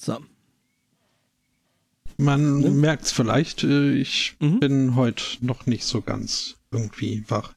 [0.00, 0.18] So.
[2.16, 2.70] Man Ja.
[2.70, 4.60] merkt es vielleicht, äh, ich Mhm.
[4.60, 7.54] bin heute noch nicht so ganz irgendwie wach.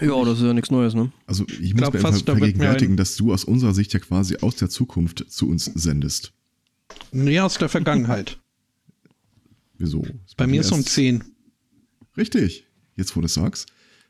[0.00, 1.12] Ja, das ist ja nichts Neues, ne?
[1.26, 4.56] Also ich muss glaub mir fast, vergegenwärtigen, dass du aus unserer Sicht ja quasi aus
[4.56, 6.32] der Zukunft zu uns sendest.
[7.12, 8.38] Nee, aus der Vergangenheit.
[9.78, 10.06] Wieso?
[10.38, 11.24] Bei mir ist um erst- 10.
[12.16, 13.68] Richtig, jetzt wo du es sagst.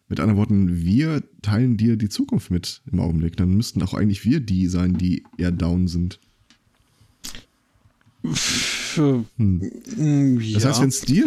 [0.09, 3.36] Mit anderen Worten, wir teilen dir die Zukunft mit im Augenblick.
[3.36, 6.18] Dann müssten auch eigentlich wir die sein, die eher down sind.
[8.95, 9.24] Hm.
[9.37, 10.69] mm, Das ja.
[10.70, 11.27] heißt, wenn es dir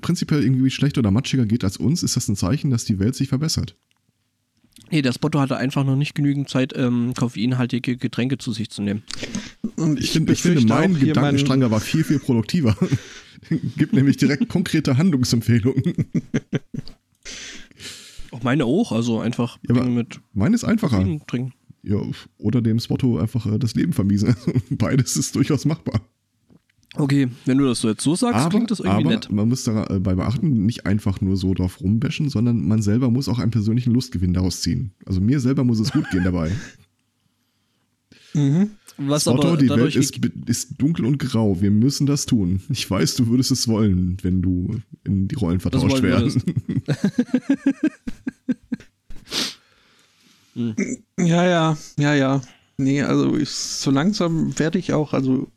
[0.00, 3.14] prinzipiell irgendwie schlechter oder matschiger geht als uns, ist das ein Zeichen, dass die Welt
[3.14, 3.76] sich verbessert.
[4.90, 8.82] Nee, der Spotto hatte einfach noch nicht genügend Zeit, ähm, koffeinhaltige Getränke zu sich zu
[8.82, 9.02] nehmen.
[9.76, 12.76] Und Ich, finde, ich finde, mein auch hier Gedankenstrang war viel, viel produktiver.
[13.76, 15.82] Gibt nämlich direkt konkrete Handlungsempfehlungen.
[18.32, 20.98] Auch meine auch, also einfach Ja, mit Meine ist einfacher.
[20.98, 21.52] Koffein trinken.
[21.82, 22.00] Ja,
[22.38, 24.36] oder dem Spotto einfach äh, das Leben vermiesen.
[24.70, 26.00] Beides ist durchaus machbar.
[26.96, 29.30] Okay, wenn du das so jetzt so sagst, klingt das irgendwie aber nett.
[29.30, 33.38] man muss dabei beachten, nicht einfach nur so drauf rumbashen, sondern man selber muss auch
[33.38, 34.92] einen persönlichen Lustgewinn daraus ziehen.
[35.06, 36.50] Also mir selber muss es gut gehen dabei.
[38.32, 38.70] Mhm.
[38.96, 40.16] Was Spotto, aber die Welt ist,
[40.46, 41.60] ist dunkel und grau.
[41.60, 42.60] Wir müssen das tun.
[42.68, 46.32] Ich weiß, du würdest es wollen, wenn du in die Rollen vertauscht werden.
[51.16, 52.42] Ja, ja, ja, ja.
[52.76, 55.48] Nee, also ich, so langsam werde ich auch, also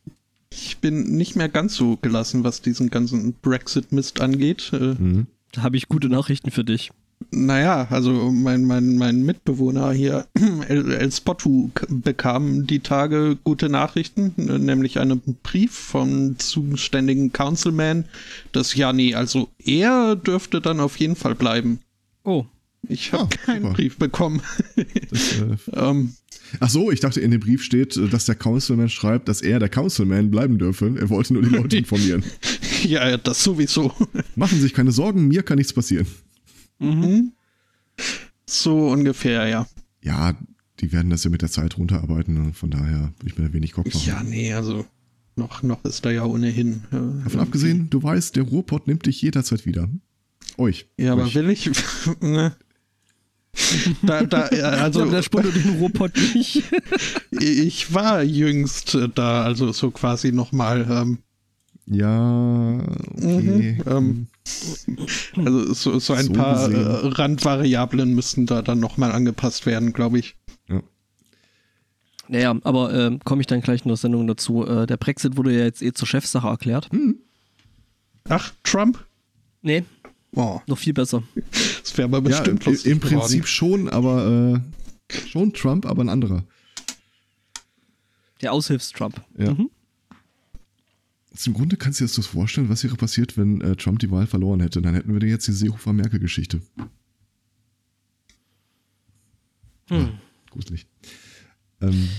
[0.55, 4.71] ich bin nicht mehr ganz so gelassen, was diesen ganzen Brexit-Mist angeht.
[4.73, 5.27] Äh, Mhm.
[5.51, 6.91] Da habe ich gute Nachrichten für dich.
[7.31, 10.25] naja, also mein, mein, mein Mitbewohner hier,
[10.67, 18.05] El, El Spottu, bekam die Tage gute Nachrichten, nämlich einen Brief vom zuständigen Councilman,
[18.51, 21.79] dass ja, nee, also er dürfte dann auf jeden Fall bleiben.
[22.23, 22.45] Oh,
[22.89, 23.73] Ich habe Ah, keinen super.
[23.75, 24.41] Brief bekommen.
[25.09, 26.13] Das, äh, ähm,
[26.59, 29.69] ach so, ich dachte, in dem Brief steht, dass der Councilman schreibt, dass er der
[29.69, 30.93] Councilman bleiben dürfe.
[30.99, 32.23] Er wollte nur die Leute informieren.
[32.83, 33.93] ja, das sowieso.
[34.35, 36.07] Machen Sie sich keine Sorgen, mir kann nichts passieren.
[36.79, 37.31] Mhm.
[38.45, 39.67] So ungefähr, ja.
[40.01, 40.35] Ja,
[40.79, 42.37] die werden das ja mit der Zeit runterarbeiten.
[42.37, 44.03] und Von daher will ich mir da wenig Kopf machen.
[44.05, 44.85] Ja, nee, also
[45.35, 46.83] noch, noch ist da ja ohnehin.
[46.91, 49.89] Äh, Davon abgesehen, du weißt, der Ruhrpott nimmt dich jederzeit wieder.
[50.57, 50.87] Euch.
[50.97, 51.35] Ja, aber Euch.
[51.35, 51.69] will ich.
[52.21, 52.55] ne?
[54.03, 56.63] da, da, also also der Spotto den Ruhrpott nicht.
[57.31, 60.85] ich war jüngst äh, da, also so quasi nochmal.
[60.89, 61.17] Ähm,
[61.85, 62.79] Ja,
[63.13, 63.77] okay.
[63.77, 64.27] Mhm, ähm,
[65.45, 66.85] also so, so ein So paar gesehen.
[66.85, 70.35] äh, Randvariablen müssten da dann nochmal angepasst werden, glaube ich.
[70.69, 70.81] ja.
[72.29, 74.65] Naja, aber ähm, komme ich dann gleich in der Sendung dazu.
[74.65, 76.89] Äh, der Brexit wurde ja jetzt eh zur Chefsache erklärt.
[78.29, 79.05] Ach, Trump?
[79.61, 79.83] Nee,
[80.35, 81.23] Oh, noch viel besser.
[81.81, 83.19] das wäre aber ja bestimmt im, lustig im geworden.
[83.19, 84.61] Prinzip schon, aber
[85.11, 86.43] äh, schon Trump, aber ein anderer.
[88.41, 89.21] Der Aushilfs-Trump.
[89.37, 89.53] Ja.
[89.53, 89.69] Mhm.
[91.35, 94.27] Zum Grunde kannst du dir das vorstellen, was wäre passiert, wenn äh, Trump die Wahl
[94.27, 94.81] verloren hätte.
[94.81, 96.61] Dann hätten wir jetzt die Seehofer-Merkel-Geschichte.
[99.87, 100.19] Hm.
[100.51, 100.85] Gruselig.
[101.81, 102.09] Ähm,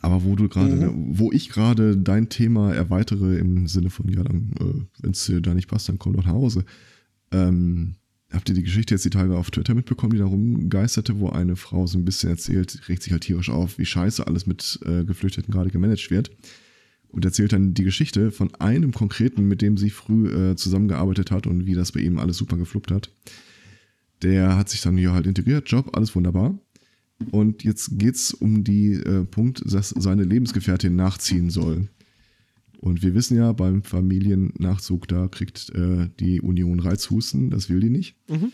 [0.00, 1.18] aber wo du gerade, Mhm.
[1.18, 5.40] wo ich gerade dein Thema erweitere im Sinne von, ja, dann, äh, wenn es dir
[5.40, 6.64] da nicht passt, dann komm doch nach Hause.
[7.32, 7.94] Ähm,
[8.32, 11.56] habt ihr die Geschichte jetzt die Tage auf Twitter mitbekommen, die da rumgeisterte, wo eine
[11.56, 15.04] Frau so ein bisschen erzählt, regt sich halt tierisch auf, wie scheiße alles mit äh,
[15.04, 16.30] Geflüchteten gerade gemanagt wird.
[17.08, 21.48] Und erzählt dann die Geschichte von einem konkreten, mit dem sie früh äh, zusammengearbeitet hat
[21.48, 23.10] und wie das bei ihm alles super gefluppt hat.
[24.22, 26.56] Der hat sich dann hier halt integriert, Job, alles wunderbar.
[27.30, 31.88] Und jetzt geht's um die äh, Punkt, dass seine Lebensgefährtin nachziehen soll.
[32.80, 37.90] Und wir wissen ja, beim Familiennachzug, da kriegt äh, die Union Reizhusten, das will die
[37.90, 38.16] nicht.
[38.28, 38.52] Mhm.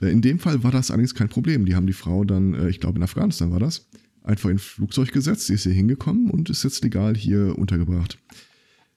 [0.00, 1.66] Äh, in dem Fall war das allerdings kein Problem.
[1.66, 3.88] Die haben die Frau dann, äh, ich glaube in Afghanistan war das,
[4.22, 8.18] einfach in ein Flugzeug gesetzt, sie ist hier hingekommen und ist jetzt legal hier untergebracht.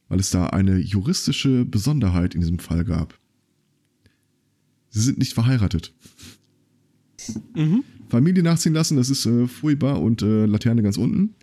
[0.08, 3.18] Weil es da eine juristische Besonderheit in diesem Fall gab.
[4.92, 5.94] Sie sind nicht verheiratet.
[7.56, 7.84] Mhm.
[8.10, 11.36] Familie nachziehen lassen, das ist äh, furchtbar und äh, Laterne ganz unten.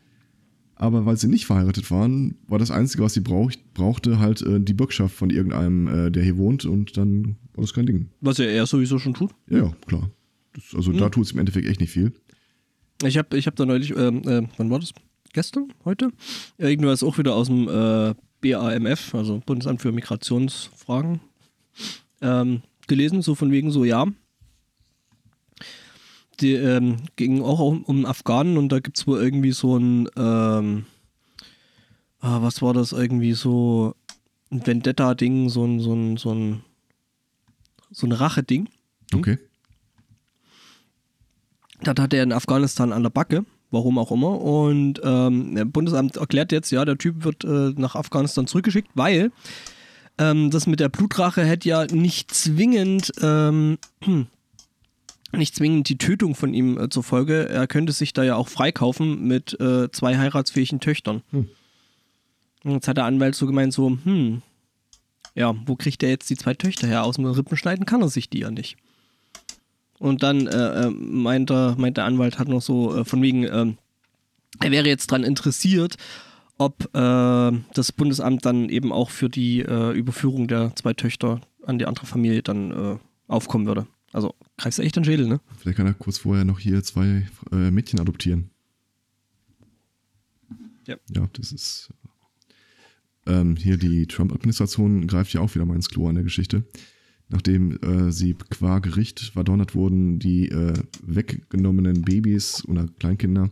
[0.79, 4.61] Aber weil sie nicht verheiratet waren, war das Einzige, was sie braucht, brauchte, halt äh,
[4.61, 8.11] die Bürgschaft von irgendeinem, äh, der hier wohnt und dann war das kein Ding.
[8.21, 9.31] Was ja er sowieso schon tut.
[9.49, 10.11] Ja, ja, klar.
[10.53, 12.13] Das, also da tut es im Endeffekt echt nicht viel.
[13.05, 14.93] Ich habe ich hab da neulich, ähm, äh, wann war das?
[15.33, 15.73] Gestern?
[15.85, 16.11] Heute?
[16.59, 21.21] Ja, irgendwas auch wieder aus dem äh, BAMF, also Bundesamt für Migrationsfragen,
[22.21, 24.07] ähm, gelesen, so von wegen so, ja.
[26.41, 30.09] Die ähm, ging auch um, um Afghanen und da gibt es wohl irgendwie so ein,
[30.17, 30.85] ähm,
[32.21, 33.95] ah, was war das, irgendwie so
[34.51, 36.63] ein Vendetta-Ding, so ein, so ein, so ein,
[37.91, 38.69] so ein Rache-Ding.
[39.15, 39.39] Okay.
[41.83, 44.41] Das hat er in Afghanistan an der Backe, warum auch immer.
[44.41, 49.31] Und ähm, der Bundesamt erklärt jetzt, ja, der Typ wird äh, nach Afghanistan zurückgeschickt, weil
[50.19, 53.79] ähm, das mit der Blutrache hätte ja nicht zwingend, ähm,
[55.33, 57.49] nicht zwingend die Tötung von ihm äh, zur Folge.
[57.49, 61.23] Er könnte sich da ja auch freikaufen mit äh, zwei heiratsfähigen Töchtern.
[61.31, 61.49] Hm.
[62.65, 64.43] Und jetzt hat der Anwalt so gemeint, so, hm,
[65.35, 67.05] ja, wo kriegt er jetzt die zwei Töchter her?
[67.05, 68.77] Aus dem Rippenschneiden kann er sich die ja nicht.
[69.99, 73.45] Und dann äh, äh, meint, er, meint der Anwalt hat noch so äh, von wegen,
[73.45, 73.67] äh,
[74.61, 75.97] er wäre jetzt daran interessiert,
[76.59, 81.87] ob äh, das Bundesamt dann eben auch für die Überführung der zwei Töchter an die
[81.87, 83.87] andere Familie dann aufkommen würde.
[84.13, 85.41] Also greifst du echt den Schädel, ne?
[85.59, 88.51] Vielleicht kann er kurz vorher noch hier zwei Mädchen adoptieren.
[90.87, 90.97] Ja.
[91.15, 91.93] Ja, das ist.
[93.27, 96.65] Ähm, hier die Trump-Administration greift ja auch wieder mal ins Klo an der Geschichte
[97.29, 103.51] nachdem äh, sie qua Gericht verdonnert wurden, die äh, weggenommenen Babys oder Kleinkinder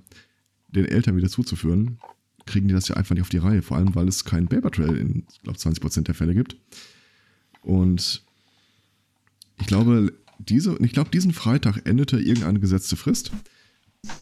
[0.69, 1.99] den Eltern wieder zuzuführen,
[2.47, 3.63] kriegen die das ja einfach nicht auf die Reihe.
[3.63, 6.57] Vor allem, weil es keinen Paper Trail in, ich glaube, 20% der Fälle gibt.
[7.63, 8.23] Und
[9.61, 13.33] ich glaube, diese, ich glaube, diesen Freitag endete irgendeine gesetzte Frist.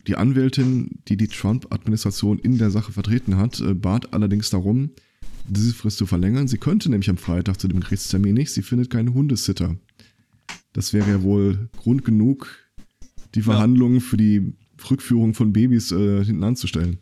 [0.06, 4.91] Die Anwältin, die die Trump-Administration in der Sache vertreten hat, äh, bat allerdings darum,
[5.49, 6.49] diese Frist zu verlängern.
[6.49, 8.53] Sie könnte nämlich am Freitag zu dem Gerichtstermin nicht.
[8.53, 9.76] Sie findet keinen Hundesitter.
[10.73, 12.49] Das wäre ja wohl Grund genug,
[13.35, 14.00] die Verhandlungen ja.
[14.00, 14.55] für die
[14.91, 16.99] Rückführung von Babys äh, hinten anzustellen.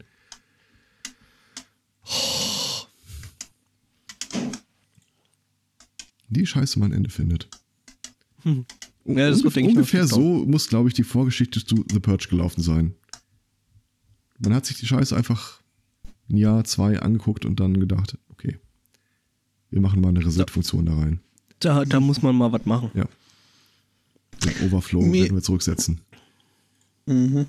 [6.28, 7.48] Die Scheiße man Ende findet.
[8.42, 8.64] Hm.
[9.16, 12.94] Ja, das Ungef ungefähr so muss, glaube ich, die Vorgeschichte zu The Purge gelaufen sein.
[14.38, 15.60] Man hat sich die Scheiße einfach
[16.30, 18.58] ein Jahr, zwei angeguckt und dann gedacht, okay,
[19.70, 21.20] wir machen mal eine Reset-Funktion da rein.
[21.58, 22.90] Da, da muss man mal was machen.
[22.94, 23.06] Ja.
[24.44, 26.00] Den Overflow werden wir zurücksetzen.
[27.06, 27.46] Mhm.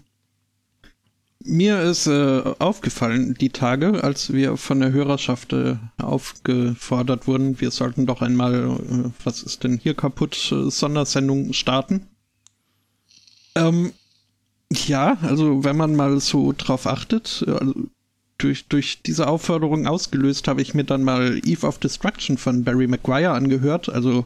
[1.43, 7.71] Mir ist äh, aufgefallen, die Tage, als wir von der Hörerschaft äh, aufgefordert wurden, wir
[7.71, 12.07] sollten doch einmal, äh, was ist denn hier kaputt, äh, Sondersendung starten.
[13.55, 13.93] Ähm,
[14.71, 17.73] ja, also wenn man mal so drauf achtet, also
[18.37, 22.87] durch, durch diese Aufforderung ausgelöst habe ich mir dann mal Eve of Destruction von Barry
[22.87, 23.89] Maguire angehört.
[23.89, 24.25] Also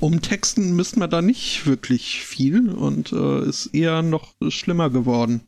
[0.00, 5.42] um Texten müsste man da nicht wirklich viel und äh, ist eher noch schlimmer geworden.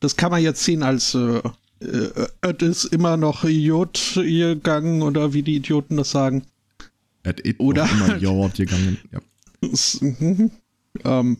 [0.00, 1.40] Das kann man jetzt sehen als äh,
[1.80, 6.44] äh, es ist immer noch Idiot gegangen oder wie die Idioten das sagen.
[7.22, 8.98] Et it oder immer Idiot gegangen.
[9.12, 9.20] Ja.
[10.00, 10.50] Mhm.
[11.04, 11.36] ähm,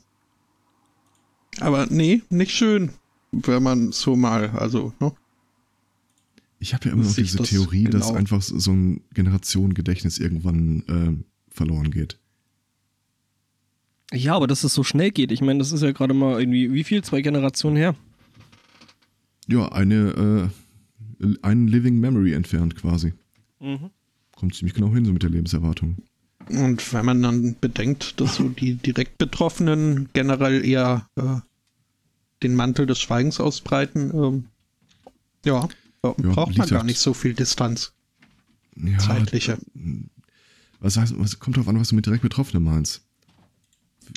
[1.59, 2.91] aber nee, nicht schön,
[3.33, 5.13] wenn man so mal, also, ne?
[6.59, 7.99] Ich habe ja immer noch diese das Theorie, genau.
[7.99, 12.19] dass einfach so ein Generationengedächtnis irgendwann äh, verloren geht.
[14.13, 15.33] Ja, aber dass es so schnell geht.
[15.33, 17.03] Ich meine, das ist ja gerade mal irgendwie, wie viel?
[17.03, 17.95] Zwei Generationen her?
[19.51, 20.51] Ja, eine,
[21.23, 23.13] äh, einen Living Memory entfernt quasi.
[23.61, 23.91] Mhm.
[24.37, 25.97] Kommt ziemlich genau hin, so mit der Lebenserwartung.
[26.49, 31.37] Und wenn man dann bedenkt, dass so die direkt Betroffenen generell eher äh,
[32.43, 34.45] den Mantel des Schweigens ausbreiten, ähm,
[35.45, 35.69] ja,
[36.03, 37.93] ja, braucht man gar nicht so viel Distanz.
[38.77, 39.59] Ja, Zeitliche.
[40.81, 43.03] Was heißt, was kommt drauf an, was du mit direkt Betroffenen meinst?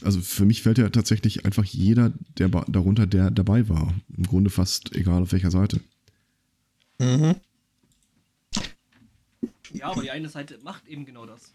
[0.03, 3.93] Also für mich fällt ja tatsächlich einfach jeder der darunter, der dabei war.
[4.15, 5.79] Im Grunde fast egal auf welcher Seite.
[6.99, 7.35] Mhm.
[9.73, 11.53] Ja, aber die eine Seite macht eben genau das.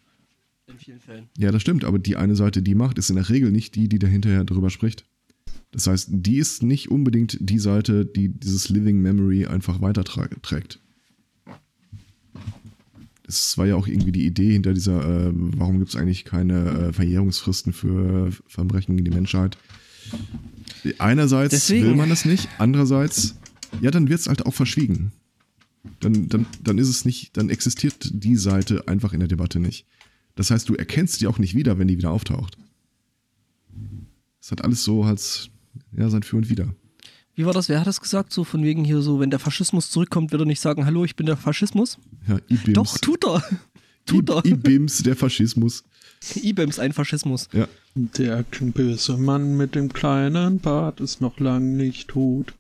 [0.67, 1.29] In vielen Fällen.
[1.39, 3.89] Ja, das stimmt, aber die eine Seite, die macht, ist in der Regel nicht die,
[3.89, 5.07] die dahinterher darüber spricht.
[5.71, 10.81] Das heißt, die ist nicht unbedingt die Seite, die dieses Living Memory einfach weiterträgt.
[13.29, 16.89] Es war ja auch irgendwie die Idee hinter dieser, äh, warum gibt es eigentlich keine
[16.89, 19.59] äh, Verjährungsfristen für Verbrechen gegen die Menschheit?
[20.99, 21.87] Einerseits Deswegen.
[21.87, 23.37] will man das nicht, andererseits,
[23.83, 25.13] ja, dann wird es halt auch verschwiegen.
[26.01, 29.87] Dann, dann, dann ist es nicht, dann existiert die Seite einfach in der Debatte nicht.
[30.35, 32.57] Das heißt, du erkennst die auch nicht wieder, wenn die wieder auftaucht.
[34.41, 35.51] Es hat alles so als
[35.93, 36.75] ja, sein Für und Wider.
[37.39, 37.69] Wie war das?
[37.69, 38.33] Wer hat das gesagt?
[38.33, 41.15] So von wegen hier so, wenn der Faschismus zurückkommt, wird er nicht sagen, hallo, ich
[41.15, 41.97] bin der Faschismus?
[42.27, 42.73] Ja, IBIMS.
[42.73, 43.45] Doch, tut er.
[44.07, 44.45] Tut er.
[44.45, 45.85] IBIMS, der Faschismus.
[46.43, 47.49] IBIMS, ein Faschismus.
[47.53, 47.69] Ja.
[47.95, 52.55] Der böse Mann mit dem kleinen Bart ist noch lang nicht tot.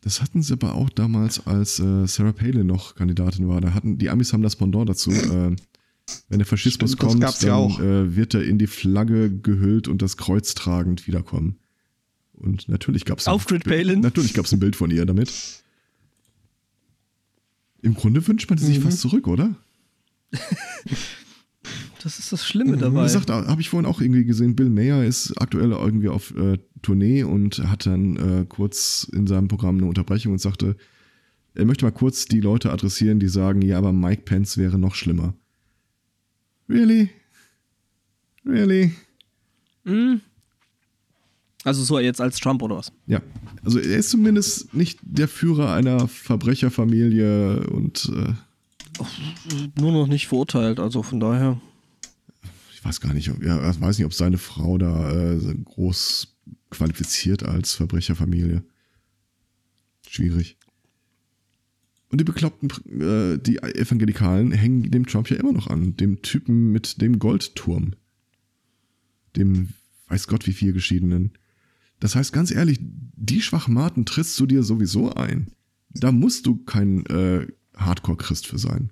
[0.00, 3.60] Das hatten sie aber auch damals, als äh, Sarah Palin noch Kandidatin war.
[3.60, 5.12] Da hatten die Amis haben das Pendant dazu.
[5.12, 5.54] Äh,
[6.28, 10.02] wenn der Faschismus Stimmt, kommt, dann ja äh, wird er in die Flagge gehüllt und
[10.02, 11.60] das Kreuz tragend wiederkommen.
[12.40, 14.00] Und natürlich gab es Auftritt Palin.
[14.00, 15.62] Natürlich gab es ein Bild von ihr damit.
[17.82, 18.82] Im Grunde wünscht man sich mhm.
[18.82, 19.54] fast zurück, oder?
[22.02, 23.02] Das ist das Schlimme Wie dabei.
[23.02, 27.24] gesagt, habe ich vorhin auch irgendwie gesehen, Bill Mayer ist aktuell irgendwie auf äh, Tournee
[27.24, 30.76] und hat dann äh, kurz in seinem Programm eine Unterbrechung und sagte,
[31.54, 34.94] er möchte mal kurz die Leute adressieren, die sagen, ja, aber Mike Pence wäre noch
[34.94, 35.34] schlimmer.
[36.68, 37.10] Really?
[38.44, 38.92] Really?
[39.84, 40.20] Hm.
[41.68, 42.90] Also so jetzt als Trump oder was?
[43.06, 43.20] Ja,
[43.62, 49.02] also er ist zumindest nicht der Führer einer Verbrecherfamilie und äh,
[49.78, 51.60] Nur noch nicht verurteilt, also von daher.
[52.72, 56.38] ich weiß gar nicht, ob, ja, ich weiß nicht, ob seine Frau da äh, groß
[56.70, 58.64] qualifiziert als Verbrecherfamilie.
[60.08, 60.56] Schwierig.
[62.08, 65.98] Und die Bekloppten, äh, die Evangelikalen hängen dem Trump ja immer noch an.
[65.98, 67.92] Dem Typen mit dem Goldturm.
[69.36, 69.74] Dem
[70.06, 71.32] weiß Gott wie viel geschiedenen.
[72.00, 75.48] Das heißt, ganz ehrlich, die Schwachmaten trittst du dir sowieso ein.
[75.90, 78.90] Da musst du kein äh, Hardcore-Christ für sein.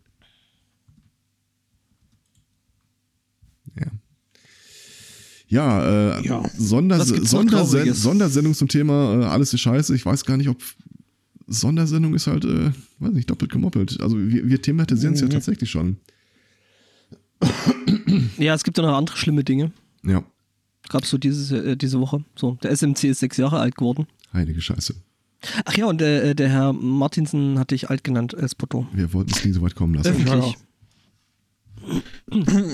[3.78, 3.86] Ja.
[5.48, 6.42] Ja, äh, Ja.
[6.56, 7.94] Sonders Sondersen?
[7.94, 9.94] Sondersendung zum Thema äh, Alles ist scheiße.
[9.94, 10.60] Ich weiß gar nicht, ob
[11.46, 14.00] Sondersendung ist halt, äh, weiß nicht, doppelt gemoppelt.
[14.00, 15.98] Also wir, wir thematisieren es ja tatsächlich schon.
[18.38, 19.70] Ja, es gibt ja noch andere schlimme Dinge.
[20.02, 20.25] Ja,
[20.88, 22.24] Gab so dieses, äh, diese Woche.
[22.36, 24.06] So, der SMC ist sechs Jahre alt geworden.
[24.32, 24.94] heilige Scheiße.
[25.64, 28.86] Ach ja, und äh, der Herr Martinsen hatte ich alt genannt als Potto.
[28.92, 30.08] Wir wollten es nie so weit kommen lassen.
[30.08, 30.56] Öffentlich.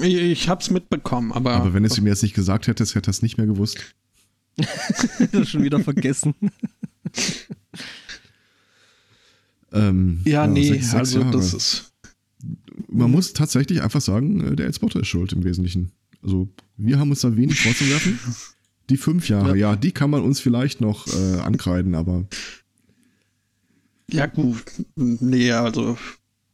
[0.02, 3.08] Ich, ich hab's mitbekommen, aber, Aber wenn du es mir jetzt nicht gesagt hättest, hätte
[3.08, 3.78] er es nicht mehr gewusst.
[5.44, 6.34] Schon wieder vergessen.
[9.72, 11.32] Ähm, ja, nee, sechs- sechs also Jahre.
[11.32, 11.92] das ist.
[12.88, 15.92] Man muss tatsächlich einfach sagen, äh, der Elspotter ist schuld im Wesentlichen.
[16.22, 18.18] Also wir haben uns da wenig vorzuwerfen.
[18.90, 19.76] Die fünf Jahre, ja.
[19.76, 22.26] die kann man uns vielleicht noch äh, ankreiden, aber
[24.10, 24.62] Ja, gut.
[24.96, 25.96] Nee, also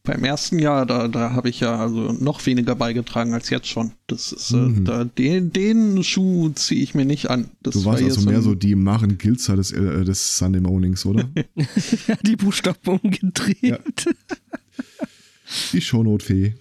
[0.03, 3.91] beim ersten Jahr, da, da habe ich ja also noch weniger beigetragen als jetzt schon.
[4.07, 4.81] Das ist, Mhm.
[4.81, 7.49] äh, da, den, den Schuh ziehe ich mir nicht an.
[7.61, 11.05] Das du warst war also mehr so die Maren Gilzer des, äh, des Sunday Mornings,
[11.05, 11.29] oder?
[12.07, 13.57] ja, die Buchstaben umgedreht.
[13.61, 13.79] Ja.
[15.73, 16.53] die Shownote-Fee.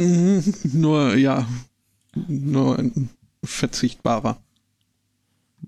[0.00, 0.42] Mhm,
[0.74, 1.46] nur, ja,
[2.28, 3.08] nur ein
[3.44, 4.40] verzichtbarer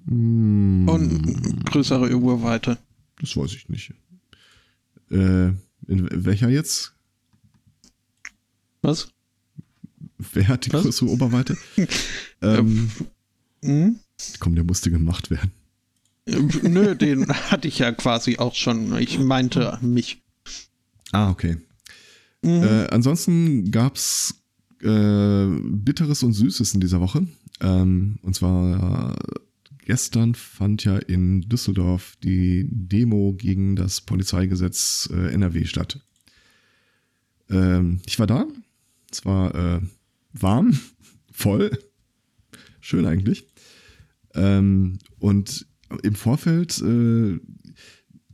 [0.06, 2.78] Hm, und größere Urweite.
[3.20, 3.92] das weiß ich nicht.
[5.10, 5.56] Äh, in
[6.24, 6.94] welcher jetzt?
[8.82, 9.08] Was?
[10.32, 10.82] Wer hat die Was?
[10.82, 11.56] größere Oberweite?
[12.42, 12.90] ähm,
[13.64, 13.98] Hm?
[14.38, 15.50] komm, der musste gemacht werden.
[16.26, 16.38] Äh,
[16.68, 18.96] Nö, den hatte ich ja quasi auch schon.
[18.98, 20.22] Ich meinte mich.
[21.12, 21.56] Ah, okay.
[22.42, 22.62] Mhm.
[22.62, 24.39] Äh, ansonsten gab's
[24.82, 27.26] äh, Bitteres und Süßes in dieser Woche.
[27.60, 29.40] Ähm, und zwar äh,
[29.84, 36.00] gestern fand ja in Düsseldorf die Demo gegen das Polizeigesetz äh, NRW statt.
[37.48, 38.46] Ähm, ich war da.
[39.10, 39.80] Es war äh,
[40.32, 40.78] warm,
[41.32, 41.76] voll,
[42.80, 43.46] schön eigentlich.
[44.34, 45.66] Ähm, und
[46.02, 47.38] im Vorfeld, äh,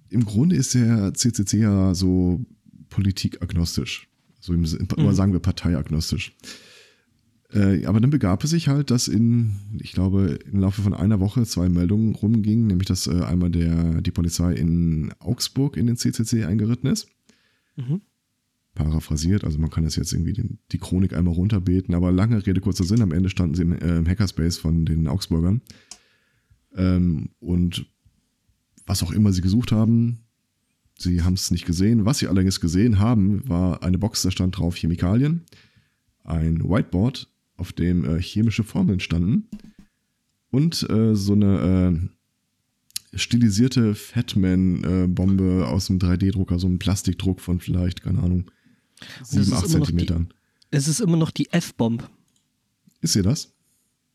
[0.09, 2.45] im Grunde ist der CCC ja so
[2.91, 4.09] politikagnostisch.
[4.47, 4.65] So im,
[4.97, 6.37] oder sagen wir parteiagnostisch.
[7.53, 11.19] Äh, aber dann begab es sich halt, dass in, ich glaube, im Laufe von einer
[11.19, 15.97] Woche zwei Meldungen rumgingen, nämlich dass äh, einmal der, die Polizei in Augsburg in den
[15.97, 17.09] CCC eingeritten ist.
[17.75, 18.03] Mhm.
[18.75, 22.61] Paraphrasiert, also man kann das jetzt irgendwie den, die Chronik einmal runterbeten, aber lange Rede,
[22.61, 25.61] kurzer Sinn, am Ende standen sie im, äh, im Hackerspace von den Augsburgern.
[26.77, 27.87] Ähm, und
[28.87, 30.26] was auch immer sie gesucht haben,
[30.99, 32.05] sie haben es nicht gesehen.
[32.05, 35.43] Was sie allerdings gesehen haben, war eine Box, da stand drauf Chemikalien,
[36.25, 39.49] ein Whiteboard, auf dem äh, chemische Formeln standen
[40.51, 42.11] und äh, so eine
[43.15, 48.51] äh, stilisierte Fatman-Bombe aus dem 3D-Drucker, so ein Plastikdruck von vielleicht, keine Ahnung,
[49.21, 50.29] Das 7, ist 8 immer noch die- Zentimetern.
[50.71, 52.11] Es ist immer noch die F-Bomb.
[53.01, 53.53] Ist ihr das?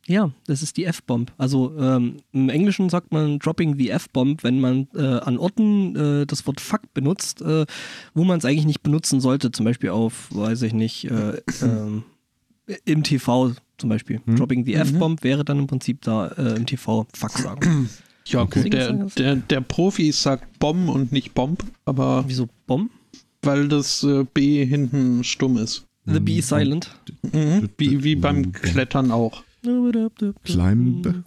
[0.08, 1.32] Ja, das ist die F-Bomb.
[1.38, 6.26] Also ähm, im Englischen sagt man dropping the F-Bomb, wenn man äh, an Orten äh,
[6.26, 7.66] das Wort fuck benutzt, äh,
[8.14, 9.52] wo man es eigentlich nicht benutzen sollte.
[9.52, 12.04] Zum Beispiel auf, weiß ich nicht, äh, ähm,
[12.86, 14.22] im TV zum Beispiel.
[14.26, 14.36] Hm?
[14.38, 17.90] Dropping the F-Bomb wäre dann im Prinzip da äh, im TV fuck sagen.
[18.26, 22.92] Ja, gut, der, der, der Profi sagt Bomb und nicht Bomb, aber Wieso Bomb?
[23.42, 25.86] weil das äh, B hinten stumm ist.
[26.06, 26.92] The B silent.
[27.32, 27.70] Mhm.
[27.78, 29.44] Wie, wie beim Klettern auch.
[30.44, 31.24] Climb.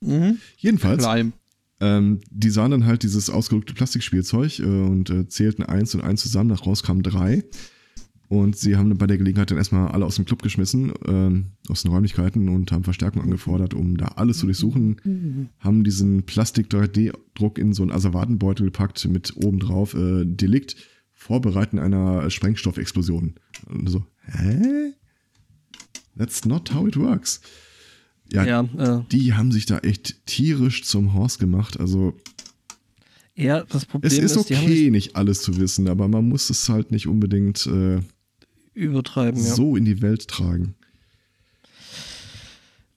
[0.00, 0.38] Mhm.
[0.58, 1.32] Jedenfalls, Leim.
[1.80, 6.22] ähm, die sahen dann halt dieses ausgedruckte Plastikspielzeug äh, und äh, zählten eins und eins
[6.22, 7.44] zusammen, nach raus kamen drei.
[8.28, 11.82] Und sie haben bei der Gelegenheit dann erstmal alle aus dem Club geschmissen, ähm, aus
[11.82, 14.96] den Räumlichkeiten und haben Verstärkung angefordert, um da alles zu durchsuchen.
[15.60, 20.76] Haben diesen Plastik-3D-Druck in so einen Asservatenbeutel gepackt mit obendrauf äh, Delikt,
[21.12, 23.34] Vorbereiten einer Sprengstoffexplosion.
[23.68, 24.92] Und so, hä?
[26.18, 27.40] That's not how it works.
[28.32, 31.78] Ja, Ja, äh, die haben sich da echt tierisch zum Horst gemacht.
[31.78, 32.14] Also
[33.34, 36.68] ja das Problem es ist ist, okay, nicht alles zu wissen, aber man muss es
[36.68, 38.00] halt nicht unbedingt äh,
[38.74, 39.40] übertreiben.
[39.42, 39.54] Ja.
[39.54, 40.74] so in die Welt tragen.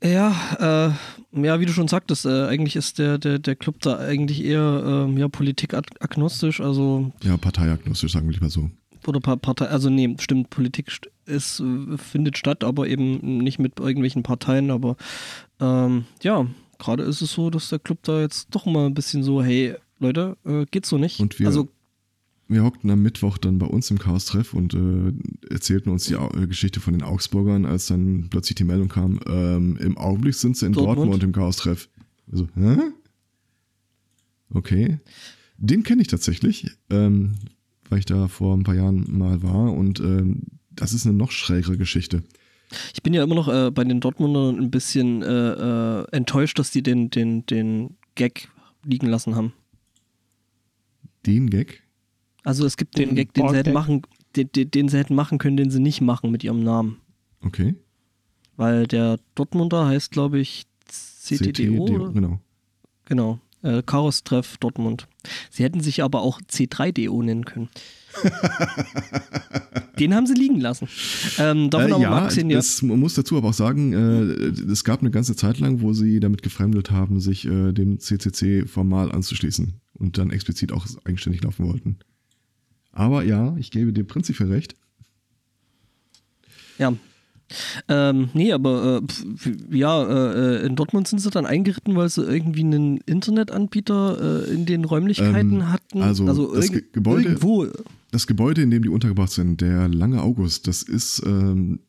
[0.01, 0.95] Ja,
[1.33, 4.43] äh, ja, wie du schon sagtest, äh, eigentlich ist der, der, der Club da eigentlich
[4.43, 8.71] eher ähm, ja, politikagnostisch, also Ja, parteiagnostisch, sagen wir lieber so.
[9.09, 13.59] Oder Pa- Partei, also nee, stimmt, Politik st- ist, äh, findet statt, aber eben nicht
[13.59, 14.95] mit irgendwelchen Parteien, aber
[15.59, 16.45] ähm, ja,
[16.77, 19.75] gerade ist es so, dass der Club da jetzt doch mal ein bisschen so, hey,
[19.99, 21.19] Leute, äh, geht so nicht.
[21.19, 21.67] Und wir- also
[22.47, 25.13] Wir hockten am Mittwoch dann bei uns im Chaos-Treff und äh,
[25.53, 29.77] erzählten uns die äh, Geschichte von den Augsburgern, als dann plötzlich die Meldung kam, ähm,
[29.79, 30.97] im Augenblick sind sie in Dortmund?
[30.97, 31.89] Dortmund, im Chaos-Treff.
[32.31, 32.77] Also, hä?
[34.53, 34.99] Okay.
[35.57, 37.33] Den kenne ich tatsächlich, ähm,
[37.89, 41.31] weil ich da vor ein paar Jahren mal war und ähm, das ist eine noch
[41.31, 42.23] schrägere Geschichte.
[42.93, 46.71] Ich bin ja immer noch äh, bei den Dortmundern ein bisschen äh, äh, enttäuscht, dass
[46.71, 48.49] die den, den, den Gag
[48.83, 49.53] liegen lassen haben.
[51.25, 51.83] Den Gag?
[52.43, 54.03] Also es gibt den, Den Gag, den sie, hätten machen,
[54.35, 56.97] den, den, den sie hätten machen können, den sie nicht machen mit ihrem Namen.
[57.43, 57.75] Okay.
[58.55, 61.83] Weil der Dortmunder heißt, glaube ich, CTDO.
[61.83, 62.11] oder?
[62.11, 62.39] genau.
[63.05, 63.39] Genau.
[63.61, 65.07] Äh, Chaos-Treff Dortmund.
[65.49, 67.69] Sie hätten sich aber auch C3DO nennen können.
[69.99, 70.87] Den haben sie liegen lassen.
[71.37, 72.55] Ähm, davon Äh, aber ja, mal abgesehen, ja.
[72.55, 75.91] das, man muss dazu aber auch sagen, äh, es gab eine ganze Zeit lang, wo
[75.91, 81.43] sie damit gefremdet haben, sich äh, dem CCC formal anzuschließen und dann explizit auch eigenständig
[81.43, 81.99] laufen wollten.
[82.91, 84.75] Aber ja, ich gebe dir prinzipiell recht.
[86.77, 86.93] Ja.
[87.87, 92.23] Ähm, nee, aber äh, pf, ja, äh, in Dortmund sind sie dann eingeritten, weil sie
[92.23, 96.01] irgendwie einen Internetanbieter äh, in den Räumlichkeiten Ähm, hatten.
[96.01, 97.67] also das irg- Ge- Gebäude- irgendwo.
[98.11, 101.79] Das Gebäude, in dem die untergebracht sind, der Lange August, das ist, ähm,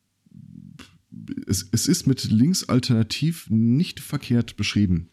[1.46, 5.08] es, es ist mit links alternativ nicht verkehrt beschrieben.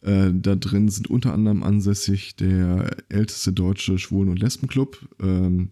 [0.00, 5.70] Äh, da drin sind unter anderem ansässig der älteste deutsche Schwulen- und Lesbenclub, ähm,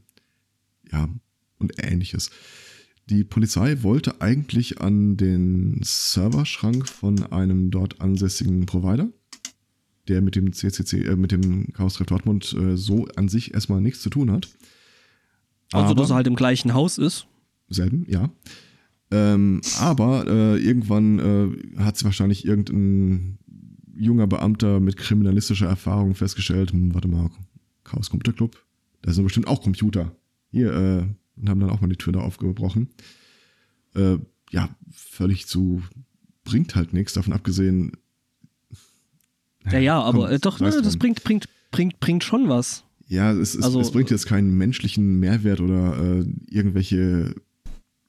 [0.93, 1.09] ja,
[1.59, 2.31] und ähnliches.
[3.11, 9.09] Die Polizei wollte eigentlich an den Serverschrank von einem dort ansässigen Provider,
[10.07, 13.81] der mit dem CCC, äh, mit dem Chaos Treff Dortmund äh, so an sich erstmal
[13.81, 14.49] nichts zu tun hat.
[15.73, 17.27] Also, Aber- dass er halt im gleichen Haus ist.
[17.69, 18.31] selben, ja.
[19.13, 23.39] Ähm, aber äh, irgendwann äh, hat sie wahrscheinlich irgendein
[23.93, 27.29] junger Beamter mit kriminalistischer Erfahrung festgestellt, hm, warte mal,
[27.83, 28.57] Chaos Computer Club,
[29.03, 30.13] da sind bestimmt auch Computer.
[30.53, 31.03] Hier, äh,
[31.41, 32.89] und haben dann auch mal die Tür da aufgebrochen.
[33.95, 34.19] Äh,
[34.51, 35.83] ja, völlig zu,
[36.45, 37.93] bringt halt nichts, davon abgesehen.
[39.71, 42.85] Ja, ja, aber komm, äh, doch, ne, das bringt, bringt, bringt, bringt schon was.
[43.07, 47.35] Ja, es, es, Also- es bringt jetzt keinen menschlichen Mehrwert oder äh, irgendwelche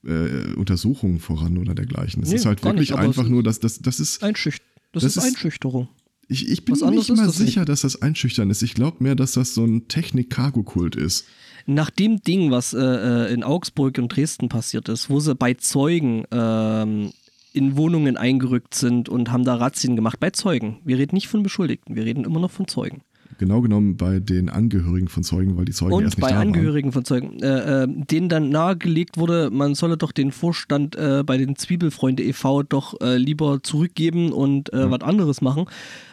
[0.06, 2.24] äh, Untersuchungen voran oder dergleichen.
[2.24, 4.24] Es Nee, ist halt wirklich nicht, aber einfach nur, dass das, das ist.
[4.24, 4.63] Einschücht
[4.94, 5.88] das, Das ist Einschüchterung.
[6.28, 7.48] Ich, ich bin mir nicht mal das nicht.
[7.50, 8.62] sicher, dass das einschüchtern ist.
[8.62, 11.26] Ich glaube mehr, dass das so ein Technik-Cargo-Kult ist.
[11.65, 15.54] Nach dem Ding, was äh, äh, in Augsburg und Dresden passiert ist, wo sie bei
[15.54, 17.12] Zeugen ähm,
[17.54, 20.19] in Wohnungen eingerückt sind und haben da Razzien gemacht.
[20.19, 20.78] Bei Zeugen.
[20.84, 23.02] Wir reden nicht von Beschuldigten, wir reden immer noch von Zeugen.
[23.38, 26.36] Genau genommen bei den Angehörigen von Zeugen, weil die Zeugen Und erst nicht bei da
[26.36, 26.47] waren.
[26.50, 31.24] Angehörigen von Zeugen, äh, äh, denen dann nahegelegt wurde, man solle doch den Vorstand äh,
[31.26, 32.63] bei den Zwiebelfreunde e.V.
[32.63, 35.65] doch äh, lieber zurückgeben und äh, was anderes machen,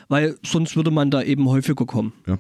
[0.09, 2.13] weil sonst würde man da eben häufiger kommen.
[2.27, 2.39] Ja.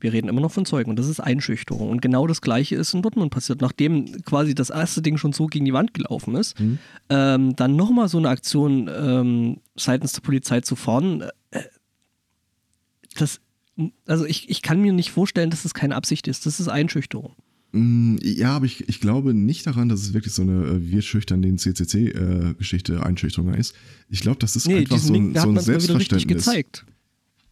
[0.00, 1.90] Wir reden immer noch von Zeugen und das ist Einschüchterung.
[1.90, 3.60] Und genau das Gleiche ist in Dortmund passiert.
[3.60, 6.78] Nachdem quasi das erste Ding schon so gegen die Wand gelaufen ist, Mhm.
[7.08, 11.60] ähm, dann nochmal so eine Aktion ähm, seitens der Polizei zu fahren, äh,
[13.16, 13.40] das,
[14.06, 16.46] also ich, ich kann mir nicht vorstellen, dass das keine Absicht ist.
[16.46, 17.34] Das ist Einschüchterung.
[17.72, 21.02] Mm, Ja, aber ich, ich glaube nicht daran, dass es wirklich so eine äh, wir
[21.02, 23.74] schüchtern den CCC-Geschichte Einschüchterung ist.
[24.08, 26.26] Ich glaube, das ist Nee, einfach so ein, so hat ein Selbstverständnis.
[26.46, 26.84] gezeigt.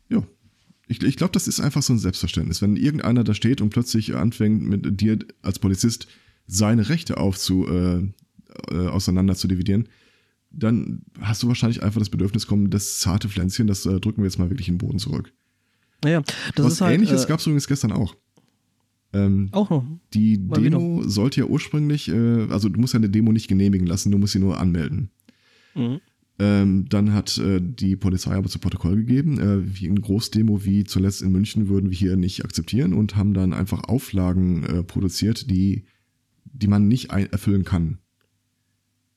[0.08, 0.22] Ja.
[0.88, 2.62] Ich, ich glaube, das ist einfach so ein Selbstverständnis.
[2.62, 6.08] Wenn irgendeiner da steht und plötzlich anfängt, mit dir als Polizist
[6.46, 8.02] seine Rechte aufzu, äh,
[8.70, 9.88] äh, auseinander zu dividieren,
[10.50, 14.24] dann hast du wahrscheinlich einfach das Bedürfnis kommen, das zarte Pflänzchen, das äh, drücken wir
[14.24, 15.32] jetzt mal wirklich in den Boden zurück.
[16.02, 16.22] Naja,
[16.54, 18.16] das Was ist halt ähnliches äh, gab es übrigens gestern auch.
[19.12, 19.84] Ähm, auch noch.
[20.12, 23.86] die Mal Demo sollte ja ursprünglich, äh, also du musst ja eine Demo nicht genehmigen
[23.86, 25.10] lassen, du musst sie nur anmelden.
[25.74, 26.00] Mhm.
[26.40, 30.84] Ähm, dann hat äh, die Polizei aber zu Protokoll gegeben, äh, wie eine Großdemo wie
[30.84, 35.50] zuletzt in München würden wir hier nicht akzeptieren und haben dann einfach Auflagen äh, produziert,
[35.50, 35.84] die,
[36.44, 37.98] die man nicht erfüllen kann.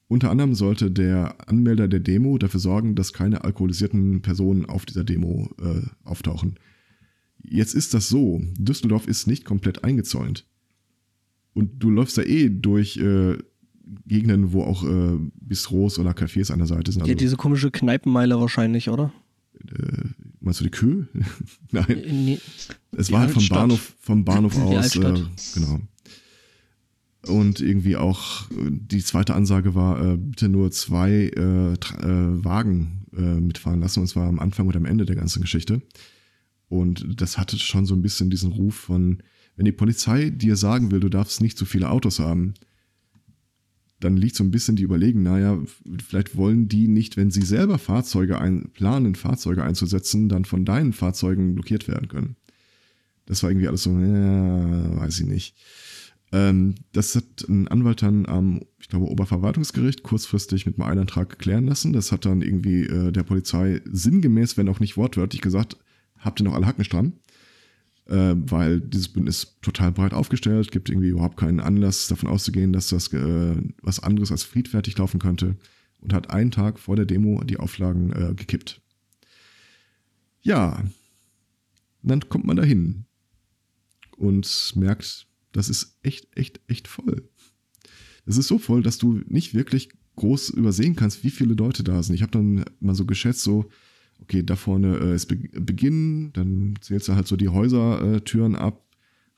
[0.07, 5.03] Unter anderem sollte der Anmelder der Demo dafür sorgen, dass keine alkoholisierten Personen auf dieser
[5.03, 6.55] Demo äh, auftauchen.
[7.43, 10.47] Jetzt ist das so, Düsseldorf ist nicht komplett eingezäunt.
[11.53, 13.37] Und du läufst da eh durch äh,
[14.07, 17.01] Gegenden, wo auch äh, Bistros oder Cafés an der Seite sind.
[17.01, 19.11] Also, ja, diese komische Kneipenmeile wahrscheinlich, oder?
[19.59, 21.05] Äh, meinst du die Kö?
[21.71, 21.89] Nein.
[21.89, 22.39] Äh, Nee.
[22.91, 23.59] Es Die war halt vom Altstadt.
[23.59, 24.95] Bahnhof, vom Bahnhof aus.
[24.95, 25.13] Äh,
[25.55, 25.79] genau.
[27.27, 31.75] Und irgendwie auch äh, die zweite Ansage war, äh, bitte nur zwei äh,
[32.43, 35.81] Wagen mitfahren lassen, und zwar am Anfang und am Ende der ganzen Geschichte.
[36.69, 39.21] Und das hatte schon so ein bisschen diesen Ruf von,
[39.57, 42.53] wenn die Polizei dir sagen will, du darfst nicht so viele Autos haben,
[44.01, 45.57] dann liegt so ein bisschen die Überlegung, naja,
[46.05, 50.91] vielleicht wollen die nicht, wenn sie selber Fahrzeuge ein, planen, Fahrzeuge einzusetzen, dann von deinen
[50.91, 52.35] Fahrzeugen blockiert werden können.
[53.25, 55.55] Das war irgendwie alles so, ja, weiß ich nicht.
[56.31, 61.65] Ähm, das hat ein Anwalt dann am, ich glaube, Oberverwaltungsgericht kurzfristig mit einem Eilantrag klären
[61.65, 61.93] lassen.
[61.93, 65.77] Das hat dann irgendwie äh, der Polizei sinngemäß, wenn auch nicht wortwörtlich gesagt,
[66.17, 67.13] habt ihr noch alle Hacken dran?
[68.11, 72.89] Äh, weil dieses Bündnis total breit aufgestellt, gibt irgendwie überhaupt keinen Anlass davon auszugehen, dass
[72.89, 75.55] das äh, was anderes als friedfertig laufen könnte
[76.01, 78.81] und hat einen Tag vor der Demo die Auflagen äh, gekippt.
[80.41, 80.83] Ja,
[82.03, 83.05] dann kommt man dahin
[84.17, 87.29] und merkt, das ist echt, echt, echt voll.
[88.25, 92.03] Das ist so voll, dass du nicht wirklich groß übersehen kannst, wie viele Leute da
[92.03, 92.15] sind.
[92.15, 93.69] Ich habe dann mal so geschätzt, so,
[94.21, 98.85] okay, da vorne äh, ist Be Beginn, dann zählst du halt so die Häusertüren ab,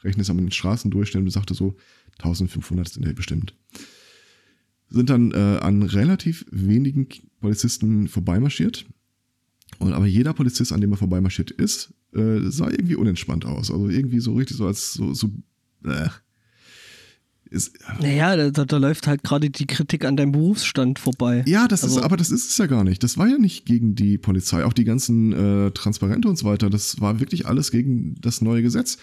[0.04, 1.76] rechnest aber den Straßendurchschnitt und sagte so,
[2.20, 3.56] 1500 sind ja bestimmt.
[4.90, 7.08] Sind dann äh, an relativ wenigen
[7.40, 8.86] Polizisten vorbeimarschiert.
[9.80, 13.72] Und aber jeder Polizist, an dem er vorbeimarschiert ist, äh, sah irgendwie unentspannt aus.
[13.72, 15.32] Also irgendwie so richtig so als so, so
[15.84, 16.10] äh,
[17.54, 21.44] ist, Naja, da, da, läuft halt gerade die Kritik an deinem Berufsstand vorbei.
[21.48, 23.04] ja, das Also- ist, aber das ist es ja gar nicht.
[23.04, 24.66] Das war ja nicht gegen die Polizei.
[24.66, 28.62] Auch die ganzen äh, Transparente und so weiter, das war wirklich alles gegen das neue
[28.62, 28.98] Gesetz.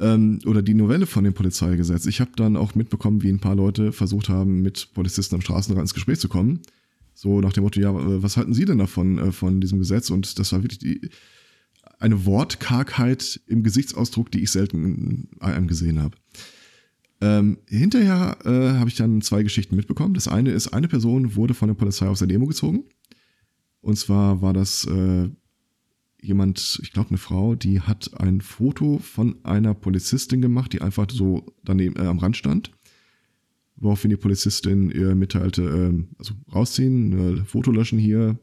[0.00, 2.06] Ähm, oder die Novelle von dem Polizeigesetz.
[2.06, 5.82] Ich habe dann auch mitbekommen, wie ein paar Leute versucht haben, mit Polizisten am Straßenrand
[5.82, 6.60] ins Gespräch zu kommen.
[7.14, 10.08] So nach dem Motto, ja, äh, was halten Sie denn davon, äh, von diesem Gesetz?
[10.10, 11.10] Und das war wirklich die,
[11.98, 16.16] eine Wortkargheit im Gesichtsausdruck, die ich selten in einem gesehen habe.
[17.22, 20.12] Ähm, hinterher äh, habe ich dann zwei Geschichten mitbekommen.
[20.12, 22.82] Das eine ist, eine Person wurde von der Polizei aus der Demo gezogen.
[23.80, 25.28] Und zwar war das äh,
[26.20, 31.06] jemand, ich glaube eine Frau, die hat ein Foto von einer Polizistin gemacht, die einfach
[31.12, 32.72] so daneben äh, am Rand stand.
[33.76, 38.36] Woraufhin die Polizistin ihr mitteilte, äh, also rausziehen, äh, Foto löschen hier.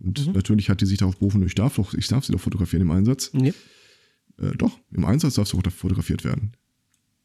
[0.00, 2.82] Und natürlich hat die sich darauf berufen, ich darf doch, ich darf sie doch fotografieren
[2.82, 3.34] im Einsatz.
[3.34, 3.52] Nee.
[4.38, 6.52] Äh, doch, im Einsatz darfst du fotografiert werden.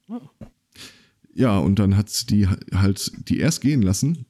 [0.09, 0.19] Oh.
[1.35, 4.25] Ja, und dann hat sie die halt die erst gehen lassen,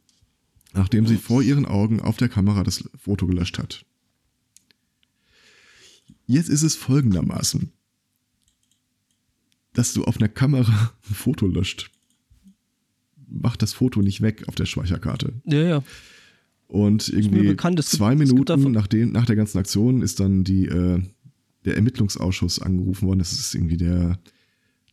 [0.74, 3.86] nachdem sie vor ihren Augen auf der Kamera das Foto gelöscht hat.
[6.26, 7.72] Jetzt ist es folgendermaßen,
[9.74, 11.92] dass du auf einer Kamera ein Foto löscht.
[13.28, 15.34] Macht das Foto nicht weg auf der Speicherkarte.
[15.46, 15.84] Ja, ja.
[16.68, 20.66] Und irgendwie bekannt, zwei gibt Minuten nach, dem, nach der ganzen Aktion ist dann die,
[20.66, 21.02] äh,
[21.66, 23.20] der Ermittlungsausschuss angerufen worden.
[23.20, 24.18] Das ist irgendwie der,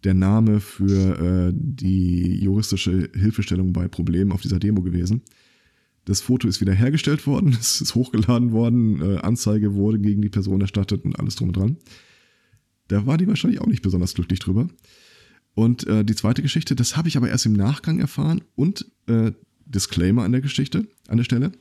[0.04, 5.22] der Name für äh, die juristische Hilfestellung bei Problemen auf dieser Demo gewesen.
[6.06, 10.30] Das Foto ist wieder hergestellt worden, es ist hochgeladen worden, äh, Anzeige wurde gegen die
[10.30, 11.76] Person erstattet und alles drum und dran.
[12.88, 14.68] Da war die wahrscheinlich auch nicht besonders glücklich drüber.
[15.54, 19.32] Und äh, die zweite Geschichte, das habe ich aber erst im Nachgang erfahren und äh,
[19.66, 21.52] Disclaimer an der Geschichte, an der Stelle.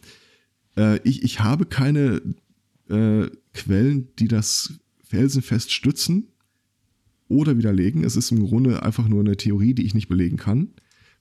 [0.78, 2.22] Äh, ich, ich habe keine
[2.90, 4.74] äh, Quellen, die das
[5.04, 6.30] felsenfest stützen
[7.30, 8.04] oder widerlegen.
[8.04, 10.70] Es ist im Grunde einfach nur eine Theorie, die ich nicht belegen kann,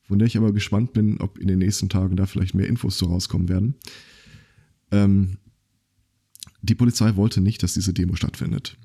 [0.03, 2.99] von der ich aber gespannt bin, ob in den nächsten Tagen da vielleicht mehr Infos
[2.99, 3.75] zu rauskommen werden.
[4.91, 5.37] Ähm,
[6.63, 8.77] die Polizei wollte nicht, dass diese Demo stattfindet.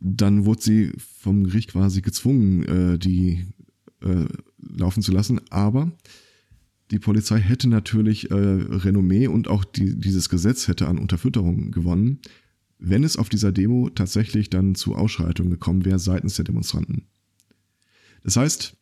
[0.00, 3.46] Dann wurde sie vom Gericht quasi gezwungen, äh, die
[4.02, 4.26] äh,
[4.58, 5.92] laufen zu lassen, aber
[6.90, 12.20] die Polizei hätte natürlich äh, Renommee und auch die, dieses Gesetz hätte an Unterfütterung gewonnen,
[12.78, 17.06] wenn es auf dieser Demo tatsächlich dann zu Ausschreitungen gekommen wäre seitens der Demonstranten.
[18.22, 18.76] Das heißt,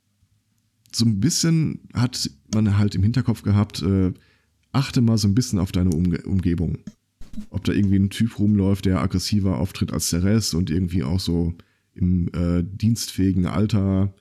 [0.93, 4.13] so ein bisschen hat man halt im Hinterkopf gehabt, äh,
[4.73, 6.79] achte mal so ein bisschen auf deine Umge Umgebung.
[7.51, 11.19] Ob da irgendwie ein Typ rumläuft, der aggressiver auftritt als der Rest und irgendwie auch
[11.19, 11.55] so
[11.95, 14.15] im äh, dienstfähigen Alter,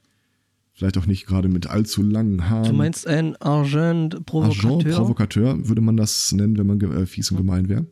[0.73, 2.71] vielleicht auch nicht gerade mit allzu langen Haaren.
[2.71, 4.97] Du meinst ein Argent Agent Provokateur?
[4.97, 7.85] Provokateur würde man das nennen, wenn man äh, fies und gemein wäre.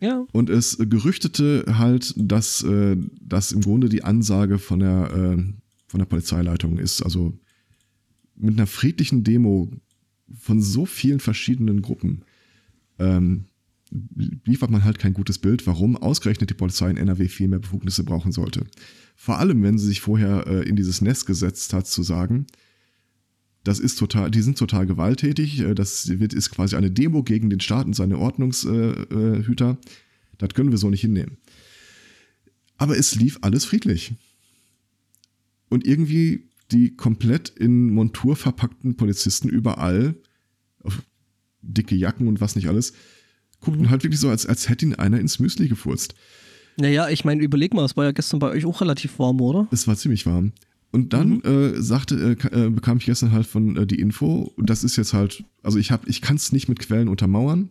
[0.00, 0.26] Ja.
[0.32, 5.42] Und es gerüchtete halt, dass äh, das im Grunde die Ansage von der, äh,
[5.86, 7.02] von der Polizeileitung ist.
[7.02, 7.38] Also
[8.34, 9.70] mit einer friedlichen Demo
[10.38, 12.24] von so vielen verschiedenen Gruppen.
[12.98, 13.44] Ähm,
[14.44, 18.04] liefert man halt kein gutes Bild, warum ausgerechnet die Polizei in NRW viel mehr Befugnisse
[18.04, 18.64] brauchen sollte.
[19.16, 22.46] Vor allem, wenn sie sich vorher äh, in dieses Nest gesetzt hat, zu sagen,
[23.64, 27.60] das ist total, die sind total gewalttätig, äh, das ist quasi eine Demo gegen den
[27.60, 29.78] Staat und seine Ordnungshüter.
[30.38, 31.36] Das können wir so nicht hinnehmen.
[32.78, 34.14] Aber es lief alles friedlich.
[35.68, 40.14] Und irgendwie die komplett in Montur verpackten Polizisten überall,
[40.82, 41.02] auf
[41.62, 42.94] dicke Jacken und was nicht alles,
[43.60, 43.90] guckten mhm.
[43.90, 46.14] halt wirklich so, als, als hätte ihn einer ins Müsli gefurzt.
[46.76, 49.68] Naja, ich meine, überleg mal, es war ja gestern bei euch auch relativ warm, oder?
[49.70, 50.52] Es war ziemlich warm.
[50.92, 51.42] Und dann mhm.
[51.44, 54.96] äh, sagte, äh, äh, bekam ich gestern halt von äh, die Info, und das ist
[54.96, 57.70] jetzt halt, also ich habe, ich kann es nicht mit Quellen untermauern.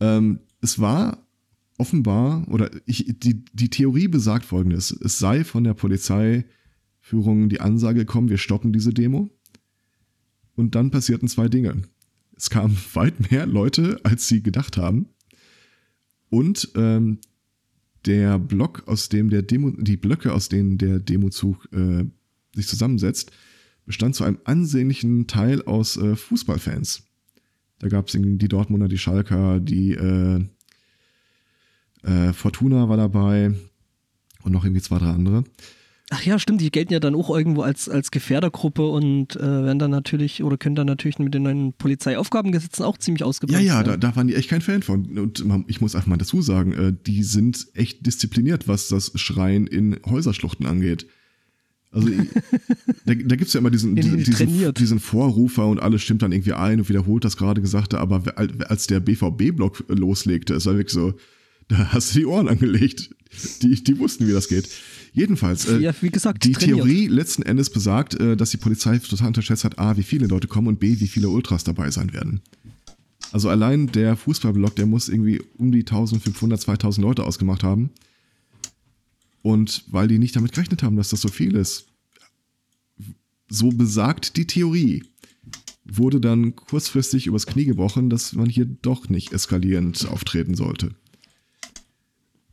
[0.00, 1.26] Ähm, es war
[1.76, 8.00] offenbar, oder ich, die, die Theorie besagt folgendes: Es sei von der Polizeiführung die Ansage
[8.00, 9.30] gekommen, wir stoppen diese Demo.
[10.56, 11.82] Und dann passierten zwei Dinge.
[12.36, 15.08] Es kamen weit mehr Leute, als sie gedacht haben.
[16.30, 17.18] Und ähm,
[18.06, 22.04] der Block, aus dem der Demo, die Blöcke, aus denen der Demozug äh,
[22.54, 23.32] sich zusammensetzt,
[23.86, 27.04] bestand zu einem ansehnlichen Teil aus äh, Fußballfans.
[27.78, 30.44] Da gab es die Dortmunder, die Schalker, die äh,
[32.02, 33.52] äh, Fortuna war dabei
[34.42, 35.44] und noch irgendwie zwei, drei andere.
[36.10, 39.78] Ach ja, stimmt, die gelten ja dann auch irgendwo als, als Gefährdergruppe und äh, werden
[39.78, 43.56] dann natürlich oder können dann natürlich mit den neuen Polizeiaufgabengesetzen auch ziemlich ausgebaut.
[43.56, 45.18] Ja, ja, da, da, waren die echt kein Fan von.
[45.18, 49.66] Und ich muss einfach mal dazu sagen, äh, die sind echt diszipliniert, was das Schreien
[49.66, 51.06] in Häuserschluchten angeht.
[51.90, 52.08] Also
[53.06, 56.32] da, da gibt es ja immer diesen, diesen, diesen, diesen, Vorrufer und alles stimmt dann
[56.32, 58.22] irgendwie ein und wiederholt das gerade Gesagte, aber
[58.68, 61.14] als der BVB-Block loslegte, es war wirklich so,
[61.68, 63.10] da hast du die Ohren angelegt.
[63.62, 64.68] Die, die wussten, wie das geht.
[65.14, 66.78] Jedenfalls, äh, ja, wie gesagt, die trainiert.
[66.78, 70.48] Theorie letzten Endes besagt, äh, dass die Polizei total unterschätzt hat, A, wie viele Leute
[70.48, 72.40] kommen und B, wie viele Ultras dabei sein werden.
[73.30, 77.90] Also allein der Fußballblock, der muss irgendwie um die 1500, 2000 Leute ausgemacht haben.
[79.40, 81.86] Und weil die nicht damit gerechnet haben, dass das so viel ist,
[83.48, 85.04] so besagt die Theorie,
[85.84, 90.94] wurde dann kurzfristig übers Knie gebrochen, dass man hier doch nicht eskalierend auftreten sollte.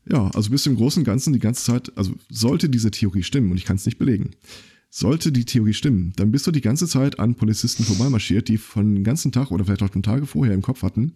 [0.09, 3.23] Ja, also bist du im Großen und Ganzen die ganze Zeit, also sollte diese Theorie
[3.23, 4.31] stimmen, und ich kann es nicht belegen,
[4.89, 8.95] sollte die Theorie stimmen, dann bist du die ganze Zeit an Polizisten vorbeimarschiert, die von
[8.95, 11.13] den ganzen Tag oder vielleicht auch den Tage vorher im Kopf hatten,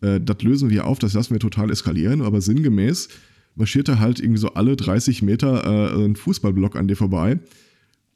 [0.00, 3.08] äh, das lösen wir auf, das lassen wir total eskalieren, aber sinngemäß
[3.54, 7.38] marschierte halt irgendwie so alle 30 Meter äh, ein Fußballblock an dir vorbei.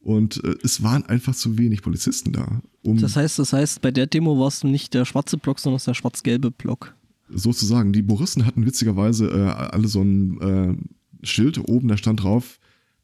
[0.00, 2.60] Und äh, es waren einfach zu wenig Polizisten da.
[2.82, 5.80] Um das heißt, das heißt, bei der Demo war es nicht der schwarze Block, sondern
[5.84, 6.94] der schwarz-gelbe Block
[7.28, 7.92] sozusagen.
[7.92, 12.58] Die Borussen hatten witzigerweise äh, alle so ein äh, Schild oben, da stand drauf,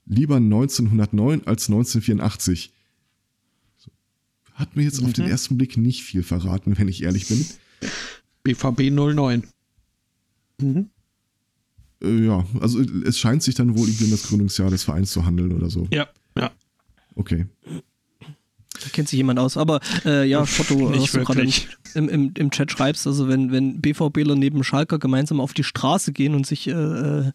[0.06, 2.72] lieber 1909 als 1984.
[4.54, 5.06] Hat mir jetzt mhm.
[5.06, 5.30] auf den mhm.
[5.30, 7.44] ersten Blick nicht viel verraten, wenn ich ehrlich bin.
[8.42, 9.44] BVB 09.
[10.60, 10.90] Mhm.
[12.02, 15.24] Äh, ja, also es scheint sich dann wohl irgendwie um das Gründungsjahr des Vereins zu
[15.24, 15.88] handeln oder so.
[15.90, 16.50] Ja, ja.
[17.14, 17.46] Okay.
[18.82, 19.56] Da kennt sich jemand aus.
[19.56, 21.48] Aber äh, ja, Foto, was du gerade
[21.94, 26.12] im, im, im Chat schreibst, also wenn, wenn BVBler neben Schalker gemeinsam auf die Straße
[26.12, 27.32] gehen und sich äh, äh,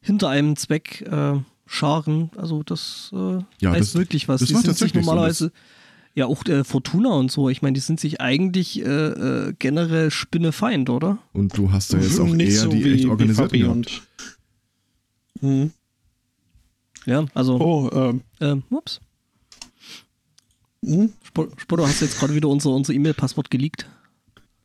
[0.00, 1.34] hinter einem Zweck äh,
[1.66, 4.40] scharen, also das äh, ja, heißt das, wirklich was.
[4.40, 5.46] Das die sind sich normalerweise.
[5.46, 5.50] So,
[6.14, 7.50] ja, auch der Fortuna und so.
[7.50, 11.18] Ich meine, die sind sich eigentlich äh, äh, generell Spinnefeind, oder?
[11.34, 14.02] Und du hast ja jetzt auch Nicht eher so die echt organisierten und
[15.40, 15.72] hm.
[17.04, 17.60] Ja, also.
[17.60, 18.22] Oh, ähm.
[18.40, 19.00] Ähm, ups.
[20.84, 21.12] Hm?
[21.56, 23.86] Spotto, hast du jetzt gerade wieder unser, unser E-Mail-Passwort geleakt?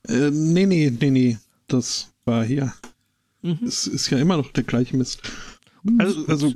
[0.08, 1.38] Äh, nee, nee, nee, nee.
[1.68, 2.74] Das war hier.
[3.42, 3.60] Mhm.
[3.66, 5.22] Es ist ja immer noch der gleiche Mist.
[5.98, 6.54] Also, also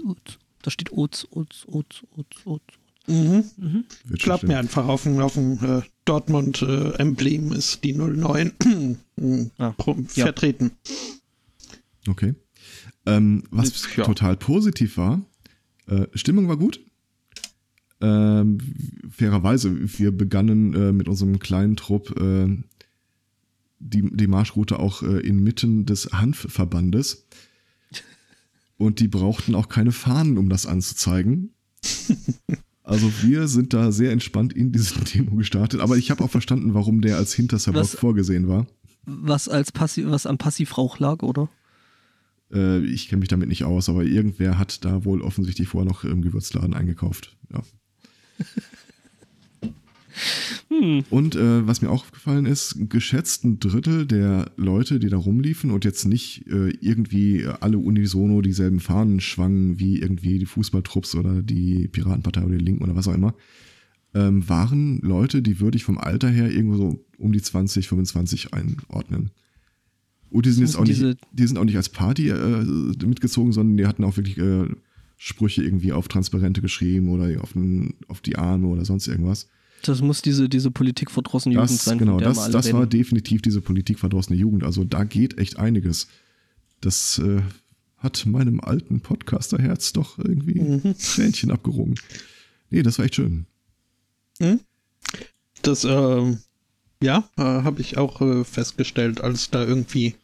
[0.61, 2.61] da steht Oz, Oz, Oz, Oz, Oz.
[3.07, 3.43] Mhm.
[3.57, 3.85] Mhm.
[4.19, 8.97] Klappt mir einfach auf dem, auf dem äh, Dortmund-Emblem äh, ist die 09
[9.57, 9.75] ah,
[10.07, 10.71] vertreten.
[12.07, 12.33] Okay.
[13.05, 14.03] Ähm, was ja.
[14.03, 15.21] total positiv war,
[15.87, 16.79] äh, Stimmung war gut.
[18.05, 18.59] Ähm,
[19.09, 22.55] fairerweise, wir begannen äh, mit unserem kleinen Trupp äh,
[23.79, 27.25] die, die Marschroute auch äh, inmitten des Hanfverbandes.
[28.77, 31.53] Und die brauchten auch keine Fahnen, um das anzuzeigen.
[32.87, 36.75] Also wir sind da sehr entspannt in diese Demo gestartet, aber ich habe auch verstanden,
[36.75, 38.67] warum der als hinterster Block vorgesehen war.
[39.07, 41.49] Was als Passiv, was am Passivrauch lag, oder?
[42.53, 46.03] Äh, ich kenne mich damit nicht aus, aber irgendwer hat da wohl offensichtlich vorher noch
[46.03, 47.35] im Gewürzladen eingekauft.
[47.51, 47.63] Ja.
[50.69, 51.04] Hm.
[51.10, 55.71] Und äh, was mir auch aufgefallen ist, geschätzt ein Drittel der Leute, die da rumliefen
[55.71, 61.41] und jetzt nicht äh, irgendwie alle unisono dieselben Fahnen schwangen wie irgendwie die Fußballtrupps oder
[61.41, 63.36] die Piratenpartei oder die Linken oder was auch immer,
[64.13, 68.54] ähm, waren Leute, die würde ich vom Alter her irgendwo so um die 20, 25
[68.54, 69.32] einordnen.
[70.30, 72.65] Und die sind jetzt müssen auch nicht, die sind auch nicht als Party äh,
[73.06, 74.67] mitgezogen, sondern die hatten auch wirklich äh,
[75.17, 79.47] Sprüche irgendwie auf Transparente geschrieben oder auf, den, auf die Arme oder sonst irgendwas.
[79.84, 81.97] Das muss diese, diese politikverdrossene Jugend Das, sein.
[81.97, 84.63] genau, das, das war definitiv diese politikverdrossene Jugend.
[84.63, 86.08] Also da geht echt einiges.
[86.82, 87.41] Das äh,
[87.97, 90.95] hat meinem alten Podcasterherz doch irgendwie Mhm.
[90.97, 91.95] Tränchen abgerungen.
[92.69, 93.45] Nee, das war echt schön.
[95.62, 96.39] Das, ähm,
[97.01, 100.15] ja, äh, habe ich auch äh, festgestellt, als da irgendwie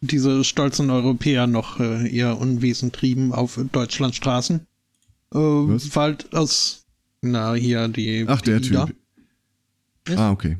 [0.00, 4.60] diese stolzen Europäer noch äh, ihr Unwesen trieben auf Deutschlands Straßen.
[5.34, 5.94] Äh, Was?
[5.96, 6.84] halt aus,
[7.22, 8.24] na, hier die.
[8.28, 8.86] Ach, der die da.
[8.86, 8.96] Typ.
[10.18, 10.56] Ah, okay.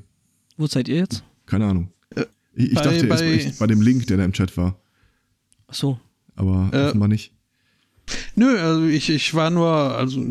[0.57, 1.23] Wo seid ihr jetzt?
[1.47, 1.89] Keine Ahnung.
[2.15, 4.57] Äh, Ich, ich bei- dachte erst bei- echt bei dem Link, der da im Chat
[4.57, 4.77] war.
[5.69, 6.01] Ach so.
[6.35, 7.33] Aber Äh, offenbar nicht.
[8.37, 10.23] Nö, also ich, ich war nur also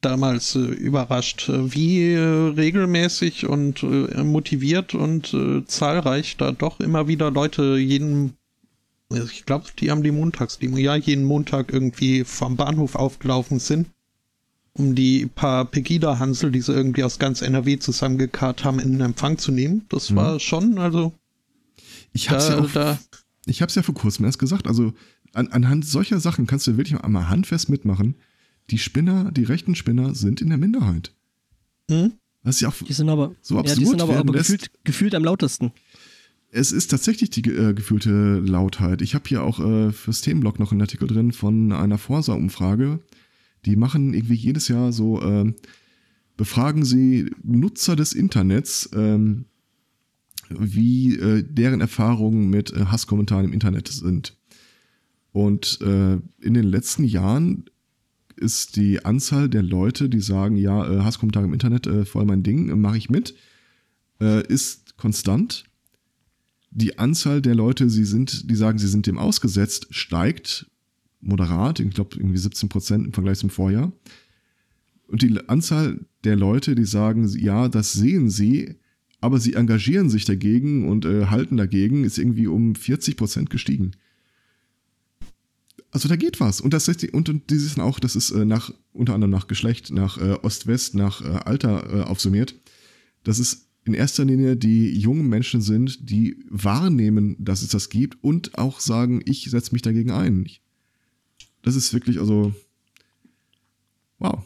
[0.00, 6.80] damals äh, überrascht, äh, wie äh, regelmäßig und äh, motiviert und äh, zahlreich da doch
[6.80, 8.34] immer wieder Leute jeden,
[9.12, 13.88] ich glaube, die haben die Montagsdemo, ja, jeden Montag irgendwie vom Bahnhof aufgelaufen sind,
[14.74, 19.50] um die paar Pegida-Hansel, die sie irgendwie aus ganz NRW zusammengekarrt haben, in Empfang zu
[19.52, 19.84] nehmen.
[19.88, 20.16] Das Mhm.
[20.16, 21.12] war schon, also
[22.12, 22.98] Ich hab's, da, ja auch, da
[23.46, 24.66] ich hab's ja vor kurzem erst gesagt.
[24.68, 24.92] Also
[25.32, 28.14] an, anhand solcher Sachen kannst du wirklich einmal handfest mitmachen.
[28.70, 31.12] Die Spinner, die rechten Spinner sind in der Minderheit.
[31.90, 32.12] hm?
[32.42, 34.70] Das ist ja auch, Die sind aber, So ja, die absurd sind aber, aber gefühlt,
[34.84, 35.72] gefühlt am lautesten.
[36.52, 39.02] Es ist tatsächlich die äh, gefühlte Lautheit.
[39.02, 43.00] Ich habe hier auch äh, fürs Themenblog noch einen Artikel drin von einer Forsa-Umfrage.
[43.64, 45.54] Die machen irgendwie jedes Jahr so, ähm,
[46.36, 49.44] befragen sie Nutzer des Internets, ähm,
[50.48, 54.36] wie äh, deren Erfahrungen mit äh, Hasskommentaren im Internet sind.
[55.32, 57.66] Und äh, in den letzten Jahren
[58.34, 62.42] ist die Anzahl der Leute, die sagen, ja, äh, Hasskommentare im Internet, äh, voll mein
[62.42, 63.36] Ding, äh, mache ich mit,
[64.20, 65.69] äh, ist konstant.
[66.70, 70.70] Die Anzahl der Leute, sie sind, die sagen, sie sind dem ausgesetzt, steigt
[71.20, 73.92] moderat, ich glaube irgendwie 17 Prozent im Vergleich zum Vorjahr.
[75.06, 78.76] Und die Anzahl der Leute, die sagen, ja, das sehen sie,
[79.20, 83.92] aber sie engagieren sich dagegen und äh, halten dagegen, ist irgendwie um 40 Prozent gestiegen.
[85.90, 86.60] Also da geht was.
[86.60, 89.48] Und das ist und, und die wissen auch, das ist äh, nach, unter anderem nach
[89.48, 92.54] Geschlecht, nach äh, Ost-West, nach äh, Alter äh, aufsummiert.
[93.24, 98.22] Das ist in erster Linie die jungen Menschen sind, die wahrnehmen, dass es das gibt
[98.22, 100.46] und auch sagen, ich setze mich dagegen ein.
[101.62, 102.54] Das ist wirklich, also,
[104.18, 104.44] wow.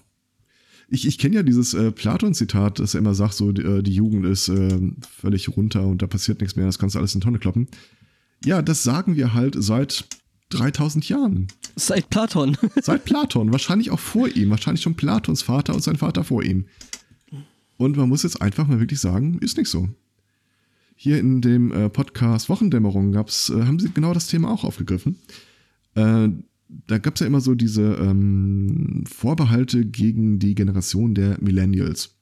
[0.88, 3.94] Ich, ich kenne ja dieses äh, Platon-Zitat, das er immer sagt, so, die, äh, die
[3.94, 7.20] Jugend ist äh, völlig runter und da passiert nichts mehr, das kannst du alles in
[7.20, 7.68] die Tonne kloppen.
[8.44, 10.06] Ja, das sagen wir halt seit
[10.50, 11.48] 3000 Jahren.
[11.76, 12.56] Seit Platon.
[12.82, 16.66] Seit Platon, wahrscheinlich auch vor ihm, wahrscheinlich schon Platons Vater und sein Vater vor ihm.
[17.76, 19.88] Und man muss jetzt einfach mal wirklich sagen, ist nicht so.
[20.96, 25.16] Hier in dem äh, Podcast Wochendämmerung gab's, äh, haben sie genau das Thema auch aufgegriffen.
[25.94, 26.28] Äh,
[26.86, 32.16] da gab es ja immer so diese ähm, Vorbehalte gegen die Generation der Millennials.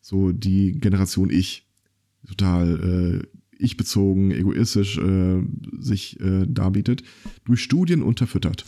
[0.00, 1.66] So die Generation Ich.
[2.26, 3.26] Total äh,
[3.58, 5.42] ich-bezogen, egoistisch äh,
[5.78, 7.02] sich äh, darbietet,
[7.44, 8.64] durch Studien unterfüttert.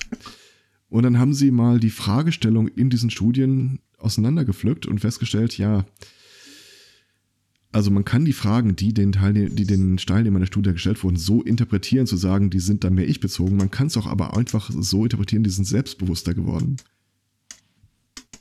[0.93, 5.87] Und dann haben sie mal die Fragestellung in diesen Studien auseinandergepflückt und festgestellt, ja,
[7.73, 11.17] also man kann die Fragen, die den, Teilne die den Teilnehmern der Studie gestellt wurden,
[11.17, 13.57] so interpretieren, zu sagen, die sind dann mehr ich-bezogen.
[13.57, 16.77] Man kann es auch aber einfach so interpretieren, die sind selbstbewusster geworden.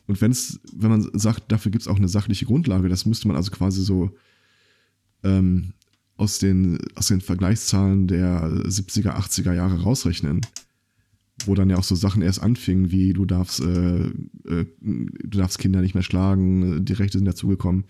[0.08, 0.36] Und wenn
[0.74, 3.82] wenn man sagt, dafür gibt es auch eine sachliche Grundlage, das müsste man also quasi
[3.82, 4.12] so
[5.24, 5.72] ähm,
[6.18, 10.42] aus, den, aus den Vergleichszahlen der 70er, 80er Jahre rausrechnen
[11.48, 15.60] wo dann ja auch so Sachen erst anfingen, wie du darfst, äh, äh, du darfst
[15.60, 17.86] Kinder nicht mehr schlagen, die Rechte sind dazugekommen.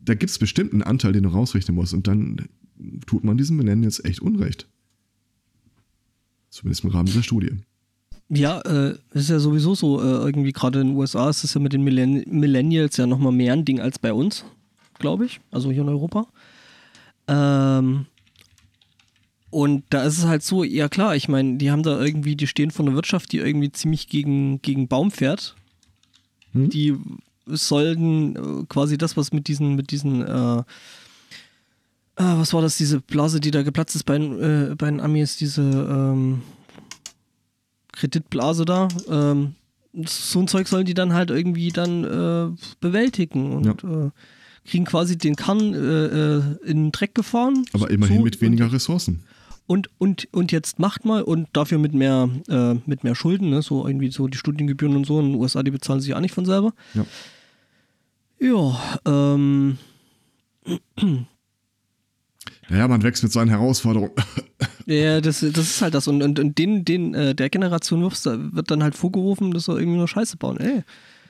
[0.00, 2.48] Da gibt es bestimmt einen Anteil, den du rausrechnen musst und dann
[3.06, 4.68] tut man diesen Millennials echt Unrecht.
[6.50, 7.56] Zumindest im Rahmen dieser Studie.
[8.30, 11.60] Ja, äh, ist ja sowieso so, äh, irgendwie gerade in den USA ist es ja
[11.60, 14.44] mit den Millenn Millennials ja nochmal mehr ein Ding als bei uns,
[14.98, 15.40] glaube ich.
[15.50, 16.26] Also hier in Europa.
[17.26, 18.06] Ähm,
[19.50, 22.46] und da ist es halt so, ja klar, ich meine, die haben da irgendwie, die
[22.46, 25.54] stehen vor einer Wirtschaft, die irgendwie ziemlich gegen, gegen Baum fährt.
[26.52, 26.68] Hm?
[26.68, 26.96] Die
[27.46, 30.64] sollten äh, quasi das, was mit diesen, mit diesen, äh, ah,
[32.16, 35.38] was war das, diese Blase, die da geplatzt ist bei, den, äh, bei den Amis,
[35.38, 36.42] diese ähm,
[37.92, 39.54] Kreditblase da, ähm,
[40.06, 44.10] so ein Zeug sollen die dann halt irgendwie dann äh, bewältigen und äh,
[44.66, 47.64] kriegen quasi den Kern äh, äh, in den Dreck gefahren.
[47.72, 49.22] Aber immerhin So, mit weniger Ressourcen.
[49.68, 53.60] Und, und, und jetzt macht mal und dafür mit mehr, äh, mit mehr Schulden, ne?
[53.62, 56.34] so irgendwie so die Studiengebühren und so in den USA, die bezahlen sich ja nicht
[56.34, 56.72] von selber.
[56.94, 57.04] Ja.
[58.40, 59.78] Ja, ähm,
[62.70, 64.12] Naja, man wächst mit seinen Herausforderungen.
[64.86, 66.08] Ja, das, das ist halt das.
[66.08, 69.98] Und, und, und den, den, äh, der Generation wird dann halt vorgeworfen, dass sie irgendwie
[69.98, 70.56] nur Scheiße bauen.
[70.58, 70.82] Ey,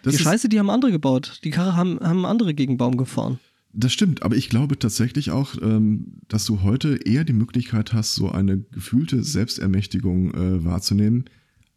[0.04, 1.40] Das die Scheiße, die haben andere gebaut.
[1.42, 3.40] Die Karre haben, haben andere gegen Baum gefahren.
[3.72, 8.14] Das stimmt, aber ich glaube tatsächlich auch, ähm, dass du heute eher die Möglichkeit hast,
[8.14, 11.26] so eine gefühlte Selbstermächtigung äh, wahrzunehmen,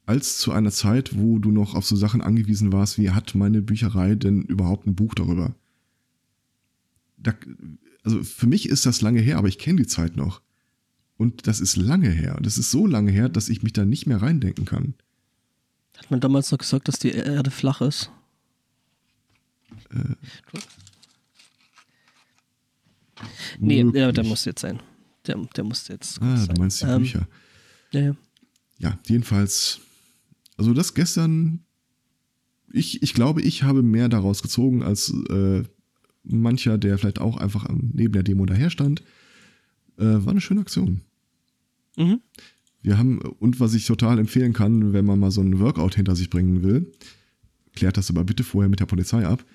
[0.06, 3.62] als zu einer Zeit, wo du noch auf so Sachen angewiesen warst, wie hat meine
[3.62, 5.54] Bücherei denn überhaupt ein Buch darüber?
[7.18, 7.34] Da,
[8.04, 10.42] also für mich ist das lange her, aber ich kenne die Zeit noch.
[11.18, 12.40] Und das ist lange her.
[12.42, 14.96] Das ist so lange her, dass ich mich da nicht mehr reindenken kann.
[15.98, 18.12] Hat man damals noch gesagt, dass die Erde flach ist?
[23.60, 24.02] Nee, Möglich.
[24.02, 24.80] ja, der muss jetzt sein.
[25.28, 26.56] Der, der muss jetzt Ah, sein.
[26.56, 27.28] du meinst die Ähm, Bücher.
[27.92, 28.16] Ja, ja.
[28.80, 29.80] ja, jedenfalls,
[30.58, 31.60] also das gestern,
[32.72, 35.64] ich, ich glaube, ich habe mehr daraus gezogen als äh,
[36.24, 39.02] mancher, der vielleicht auch einfach neben der Demo daher stand.
[39.98, 41.02] Äh, war eine schöne Aktion.
[41.98, 42.22] Mhm.
[42.82, 46.16] Wir haben, und was ich total empfehlen kann, wenn man mal so einen Workout hinter
[46.16, 46.92] sich bringen will,
[47.76, 49.46] klärt das aber bitte vorher mit der Polizei ab.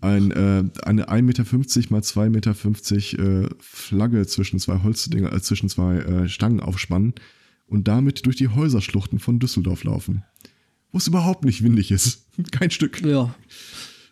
[0.00, 1.44] Ein, äh, eine 1,50 Meter
[1.90, 7.14] mal 2,50 Meter äh, Flagge zwischen zwei Holzdinger, äh, zwischen zwei äh, Stangen aufspannen
[7.66, 10.24] und damit durch die Häuserschluchten von Düsseldorf laufen.
[10.92, 12.26] Wo es überhaupt nicht windig ist.
[12.52, 13.02] Kein Stück.
[13.02, 13.34] Ja,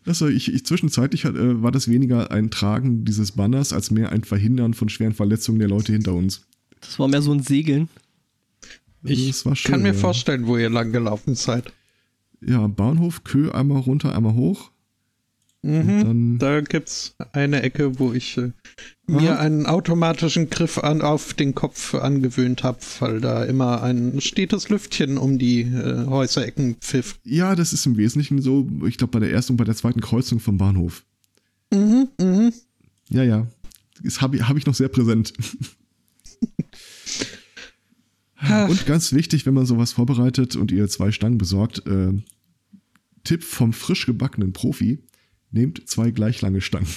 [0.04, 4.24] Also ich, ich zwischenzeitlich äh, war das weniger ein Tragen dieses Banners als mehr ein
[4.24, 6.46] Verhindern von schweren Verletzungen der Leute hinter uns.
[6.80, 7.88] das war mehr so ein Segeln.
[9.04, 9.94] Ich schön, kann mir ja.
[9.94, 11.72] vorstellen, wo ihr lang gelaufen seid.
[12.40, 14.70] Ja, Bahnhof, Kö einmal runter, einmal hoch.
[15.62, 16.38] Mhm.
[16.38, 18.52] Da gibt's eine Ecke, wo ich äh,
[19.06, 24.68] mir einen automatischen Griff an, auf den Kopf angewöhnt habe, weil da immer ein stetes
[24.68, 27.18] Lüftchen um die äh, Häuserecken pfiff.
[27.24, 30.00] ja, das ist im Wesentlichen so, ich glaube, bei der ersten und bei der zweiten
[30.00, 31.04] Kreuzung vom Bahnhof.
[31.72, 32.52] Mhm, mhm.
[33.10, 33.46] Ja, ja.
[34.02, 35.32] Das habe ich, hab ich noch sehr präsent.
[38.68, 42.12] und ganz wichtig, wenn man sowas vorbereitet und ihr zwei Stangen besorgt, äh,
[43.24, 45.02] Tipp vom frisch gebackenen Profi,
[45.50, 46.88] nehmt zwei gleich lange Stangen.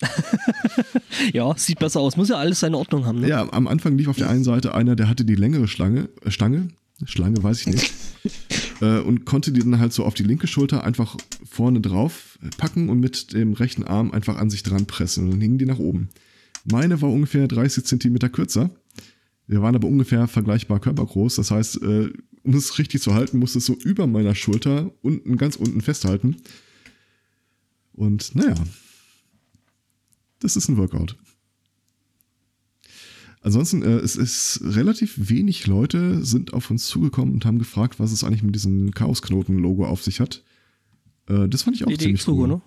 [1.32, 2.16] Ja, sieht besser aus.
[2.16, 3.28] Muss ja alles seine Ordnung haben, ne?
[3.28, 6.30] Ja, am Anfang lief auf der einen Seite einer, der hatte die längere Schlange, äh,
[6.30, 6.68] Stange,
[7.04, 7.92] Schlange weiß ich nicht,
[8.80, 11.16] äh, und konnte die dann halt so auf die linke Schulter einfach
[11.48, 15.40] vorne drauf packen und mit dem rechten Arm einfach an sich dran pressen und dann
[15.40, 16.08] hingen die nach oben.
[16.64, 18.70] Meine war ungefähr 30 Zentimeter kürzer.
[19.46, 21.36] Wir waren aber ungefähr vergleichbar körpergroß.
[21.36, 22.10] Das heißt, äh,
[22.42, 26.36] um es richtig zu halten, musste es so über meiner Schulter unten, ganz unten festhalten.
[27.94, 28.54] Und naja,
[30.40, 31.16] das ist ein Workout.
[33.40, 38.10] Ansonsten, äh, es ist relativ wenig Leute sind auf uns zugekommen und haben gefragt, was
[38.10, 40.42] es eigentlich mit diesem Chaosknoten-Logo auf sich hat.
[41.28, 42.48] Äh, das fand ich auch ziemlich BTX-Logo, cool.
[42.48, 42.62] ne?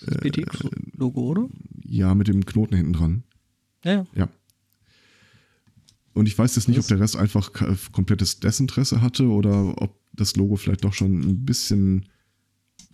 [0.00, 1.48] Das BTX-Logo, oder?
[1.84, 3.24] Ja, mit dem Knoten hinten dran.
[3.84, 4.06] Ja, ja.
[4.14, 4.28] Ja.
[6.12, 7.52] Und ich weiß jetzt nicht, ob der Rest einfach
[7.90, 12.06] komplettes Desinteresse hatte oder ob das Logo vielleicht doch schon ein bisschen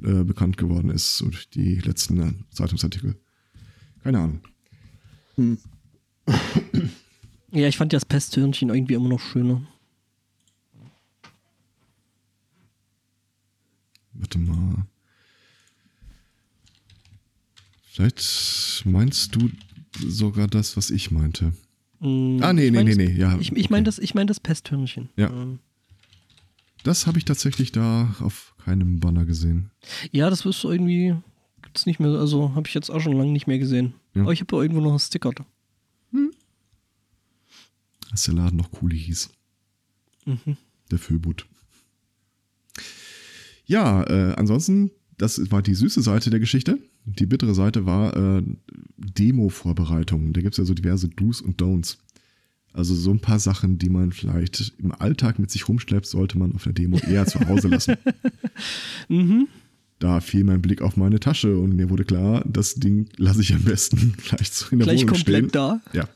[0.05, 3.17] äh, bekannt geworden ist durch die letzten äh, Zeitungsartikel.
[4.03, 4.41] Keine Ahnung.
[7.53, 9.63] Ja, ich fand ja das Pesthörnchen irgendwie immer noch schöner.
[14.13, 14.87] Warte mal.
[17.85, 19.51] Vielleicht meinst du
[20.07, 21.53] sogar das, was ich meinte.
[22.01, 23.67] Mm, Ah, nee, ich nee, mein nee, nee, ja, Ich, ich okay.
[23.71, 25.09] meine das, ich mein das Pesthörnchen.
[25.17, 25.29] Ja.
[25.31, 25.59] Ähm,
[26.83, 29.71] Das habe ich tatsächlich da auf keinem Banner gesehen.
[30.13, 31.15] ja, das wirst du irgendwie.
[31.63, 33.95] Gibt's nicht mehr, also habe ich jetzt auch schon lange nicht mehr gesehen.
[34.15, 34.23] Ja.
[34.23, 35.31] Aber ich habe da irgendwo noch einen Sticker.
[35.33, 35.45] da.
[38.11, 39.31] Dass der Laden noch Kuli hieß.
[40.27, 40.57] Mhm.
[40.91, 41.47] Der Föbut.
[43.67, 46.79] Ja, äh, ansonsten, das war die süße Seite der Geschichte.
[47.05, 48.43] Die bittere Seite war äh,
[48.97, 50.33] Demo-Vorbereitungen.
[50.33, 51.99] Da gibt es ja so diverse Do's und Don'ts.
[52.73, 56.55] Also so ein paar Sachen, die man vielleicht im Alltag mit sich rumschleppt, sollte man
[56.55, 57.97] auf der Demo eher zu Hause lassen.
[59.09, 59.49] Mhm.
[59.99, 63.55] Da fiel mein Blick auf meine Tasche und mir wurde klar, das Ding lasse ich
[63.55, 65.53] am besten gleich so in der Gleich Wohnung komplett stehen.
[65.53, 65.81] da.
[65.93, 66.09] Ja.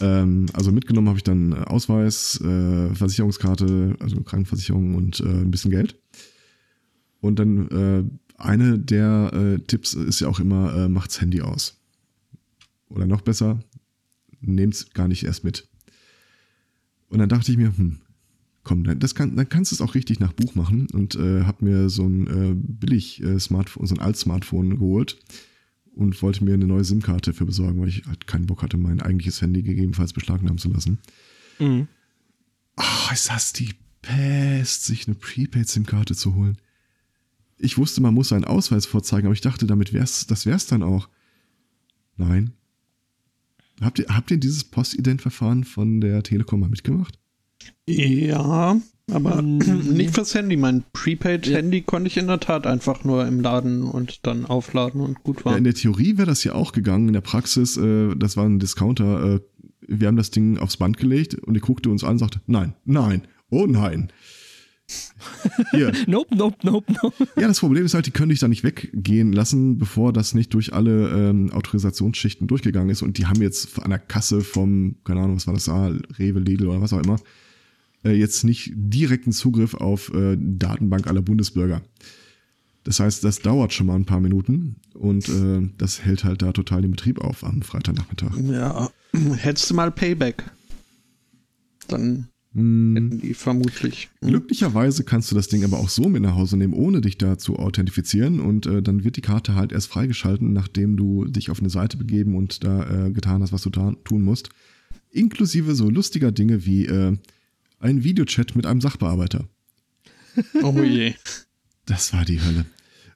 [0.00, 5.50] ähm, also mitgenommen habe ich dann äh, Ausweis, äh, Versicherungskarte, also Krankenversicherung und äh, ein
[5.50, 5.96] bisschen Geld.
[7.20, 8.04] Und dann äh,
[8.42, 11.76] eine der äh, Tipps ist ja auch immer, äh, macht's Handy aus.
[12.88, 13.60] Oder noch besser,
[14.40, 15.68] nehmt's gar nicht erst mit.
[17.08, 18.00] Und dann dachte ich mir, hm,
[18.64, 21.44] komm, dann, das kann, dann kannst du es auch richtig nach Buch machen und äh,
[21.44, 25.18] habe mir so ein äh, billig äh, Smartphone, so ein Alt-Smartphone geholt
[25.94, 29.00] und wollte mir eine neue SIM-Karte für besorgen, weil ich halt keinen Bock hatte, mein
[29.00, 30.98] eigentliches Handy gegebenenfalls beschlagnahmen zu lassen.
[31.58, 31.88] Mhm.
[32.76, 36.58] Oh, ist das die Pest, sich eine Prepaid-SIM-Karte zu holen.
[37.56, 40.82] Ich wusste, man muss seinen Ausweis vorzeigen, aber ich dachte, damit wär's, das wär's dann
[40.82, 41.08] auch.
[42.16, 42.52] Nein.
[43.80, 47.18] Habt ihr, habt ihr dieses Postident-Verfahren von der Telekom mal mitgemacht?
[47.88, 48.76] Ja,
[49.10, 49.58] aber Mm,
[49.94, 50.56] nicht fürs Handy.
[50.56, 55.22] Mein Prepaid-Handy konnte ich in der Tat einfach nur im Laden und dann aufladen und
[55.22, 55.56] gut Ja, war.
[55.58, 57.08] in der Theorie wäre das ja auch gegangen.
[57.08, 59.34] In der Praxis, äh, das war ein Discounter.
[59.36, 59.40] Äh,
[59.86, 62.74] wir haben das Ding aufs Band gelegt und er guckte uns an und sagte, nein,
[62.84, 64.12] nein, oh nein.
[65.70, 65.92] Hier.
[66.06, 67.28] Nope, nope, nope, nope.
[67.36, 70.54] Ja, das Problem ist halt, die können dich da nicht weggehen lassen, bevor das nicht
[70.54, 73.02] durch alle ähm, Autorisationsschichten durchgegangen ist.
[73.02, 76.40] Und die haben jetzt an der Kasse vom, keine Ahnung, was war das da, Rewe,
[76.40, 77.18] Lidl oder was auch immer,
[78.04, 81.82] äh, jetzt nicht direkten Zugriff auf äh, Datenbank aller Bundesbürger.
[82.84, 86.52] Das heißt, das dauert schon mal ein paar Minuten und äh, das hält halt da
[86.52, 88.34] total den Betrieb auf am Freitagnachmittag.
[88.50, 88.88] Ja,
[89.36, 90.44] hättest du mal Payback.
[91.88, 92.28] Dann.
[92.54, 94.08] Hätten die vermutlich.
[94.20, 97.38] Glücklicherweise kannst du das Ding aber auch so mit nach Hause nehmen, ohne dich da
[97.38, 98.40] zu authentifizieren.
[98.40, 101.96] Und äh, dann wird die Karte halt erst freigeschalten, nachdem du dich auf eine Seite
[101.96, 104.48] begeben und da äh, getan hast, was du tun musst.
[105.10, 107.16] Inklusive so lustiger Dinge wie äh,
[107.80, 109.48] ein Videochat mit einem Sachbearbeiter.
[110.62, 111.14] Oh je.
[111.86, 112.66] Das war die Hölle.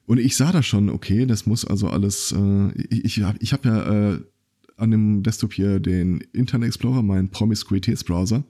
[0.05, 2.33] Und ich sah da schon, okay, das muss also alles.
[2.37, 4.19] Äh, ich ich habe ich hab ja äh,
[4.77, 8.43] an dem Desktop hier den Internet Explorer, meinen Promiskuitätsbrowser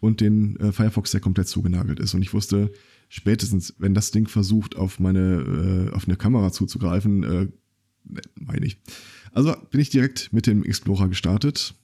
[0.00, 2.14] und den äh, Firefox, der komplett zugenagelt ist.
[2.14, 2.70] Und ich wusste,
[3.08, 7.48] spätestens, wenn das Ding versucht, auf meine, äh, auf eine Kamera zuzugreifen, äh,
[8.04, 8.78] ne, meine ich.
[9.32, 11.74] Also bin ich direkt mit dem Explorer gestartet,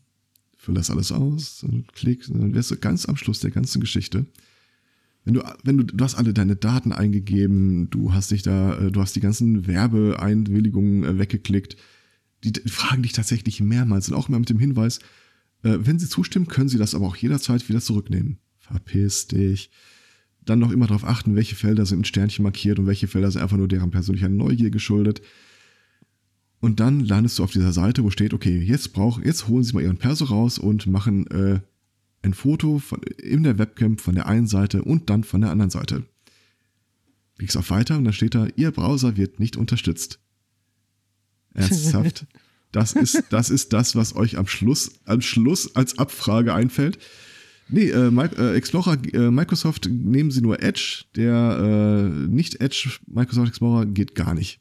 [0.57, 4.27] fülle das alles aus, und klick, dann wärst du ganz am Schluss der ganzen Geschichte.
[5.25, 8.93] Wenn du, wenn du, du hast alle deine Daten eingegeben, du hast dich da, äh,
[8.93, 11.77] du hast die ganzen Werbeeinwilligungen äh, weggeklickt,
[12.45, 15.01] die fragen dich tatsächlich mehrmals und auch immer mit dem Hinweis,
[15.65, 18.39] wenn sie zustimmen, können sie das aber auch jederzeit wieder zurücknehmen.
[18.59, 19.71] Verpiss dich.
[20.45, 23.41] Dann noch immer darauf achten, welche Felder sind mit Sternchen markiert und welche Felder sind
[23.41, 25.23] einfach nur deren persönlicher Neugier geschuldet.
[26.61, 29.73] Und dann landest du auf dieser Seite, wo steht, okay, jetzt brauch, jetzt holen Sie
[29.73, 31.61] mal Ihren Perso raus und machen äh,
[32.23, 35.71] ein Foto von, in der Webcam von der einen Seite und dann von der anderen
[35.71, 36.05] Seite.
[37.39, 40.21] Klickst auf Weiter und dann steht da, Ihr Browser wird nicht unterstützt.
[41.55, 42.27] Ernsthaft?
[42.75, 46.99] Das ist, das ist das, was euch am Schluss, am Schluss als Abfrage einfällt.
[47.69, 51.05] Nee, äh, äh, Explorer, äh, Microsoft nehmen sie nur Edge.
[51.17, 54.61] Der äh, nicht Edge Microsoft Explorer geht gar nicht.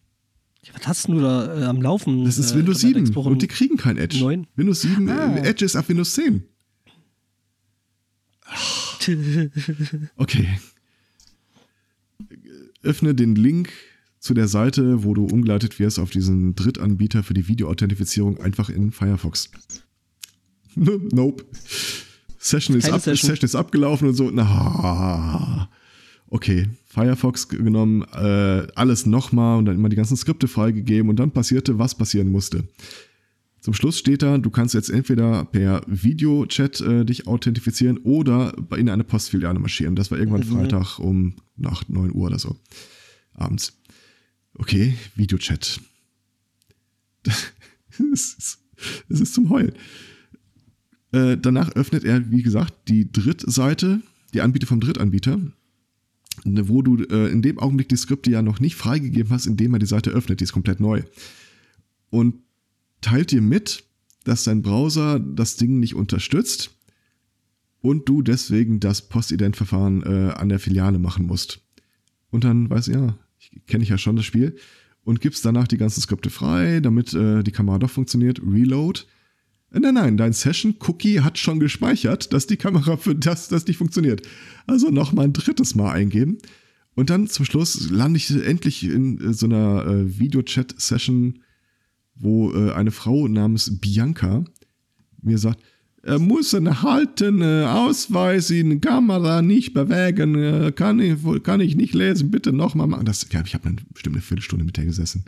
[0.73, 2.23] Was hast du da äh, am Laufen?
[2.23, 3.31] Das ist äh, Windows Internet 7 Explorer?
[3.31, 4.19] und die kriegen kein Edge.
[4.19, 4.47] 9?
[4.55, 5.35] Windows 7, Ah.
[5.35, 6.43] äh, Edge ist ab Windows 10.
[10.15, 10.47] Okay.
[12.83, 13.69] Öffne den Link
[14.23, 18.93] zu der Seite, wo du umgeleitet wirst auf diesen Drittanbieter für die Videoauthentifizierung einfach in
[18.93, 19.51] Firefox.
[20.75, 21.43] nope.
[22.39, 23.29] Session ist, ab, Session.
[23.29, 24.31] Session ist abgelaufen und so.
[24.31, 25.69] Na,
[26.29, 26.69] okay.
[26.85, 31.77] Firefox genommen, äh, alles nochmal und dann immer die ganzen Skripte freigegeben und dann passierte,
[31.77, 32.63] was passieren musste.
[33.59, 38.89] Zum Schluss steht da, du kannst jetzt entweder per Videochat äh, dich authentifizieren oder in
[38.89, 39.97] eine Postfiliale marschieren.
[39.97, 40.59] Das war irgendwann Mhm.
[40.61, 42.55] Freitag um nach 9 Uhr oder so.
[43.33, 43.82] Abends.
[44.55, 45.81] Okay, Videochat.
[48.11, 48.59] Es ist,
[49.07, 49.73] ist zum Heulen.
[51.11, 54.01] Äh, danach öffnet er, wie gesagt, die Drittseite,
[54.33, 55.39] die Anbieter vom Drittanbieter,
[56.43, 59.73] ne, wo du äh, in dem Augenblick die Skripte ja noch nicht freigegeben hast, indem
[59.73, 60.39] er die Seite öffnet.
[60.39, 61.03] Die ist komplett neu.
[62.09, 62.35] Und
[63.01, 63.83] teilt dir mit,
[64.23, 66.71] dass dein Browser das Ding nicht unterstützt
[67.81, 71.61] und du deswegen das Postident-Verfahren äh, an der Filiale machen musst.
[72.31, 73.15] Und dann weiß ja,
[73.67, 74.55] kenne ich ja schon das Spiel
[75.03, 78.39] und gibst danach die ganzen Skripte frei, damit äh, die Kamera doch funktioniert.
[78.39, 79.01] Reload.
[79.71, 83.77] Äh, Nein, nein, dein Session-Cookie hat schon gespeichert, dass die Kamera für das, das nicht
[83.77, 84.21] funktioniert.
[84.67, 86.37] Also nochmal ein drittes Mal eingeben.
[86.95, 91.39] Und dann zum Schluss lande ich endlich in äh, so einer äh, Videochat-Session,
[92.15, 94.45] wo äh, eine Frau namens Bianca
[95.21, 95.59] mir sagt,
[96.03, 101.75] er muss einen halten äh, Ausweis in Kamera nicht bewegen, äh, kann, ich, kann ich
[101.75, 103.05] nicht lesen, bitte nochmal machen.
[103.05, 105.23] Das, ja, ich habe eine bestimmt eine Viertelstunde mit der gesessen.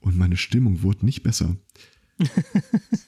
[0.00, 1.56] Und meine Stimmung wurde nicht besser.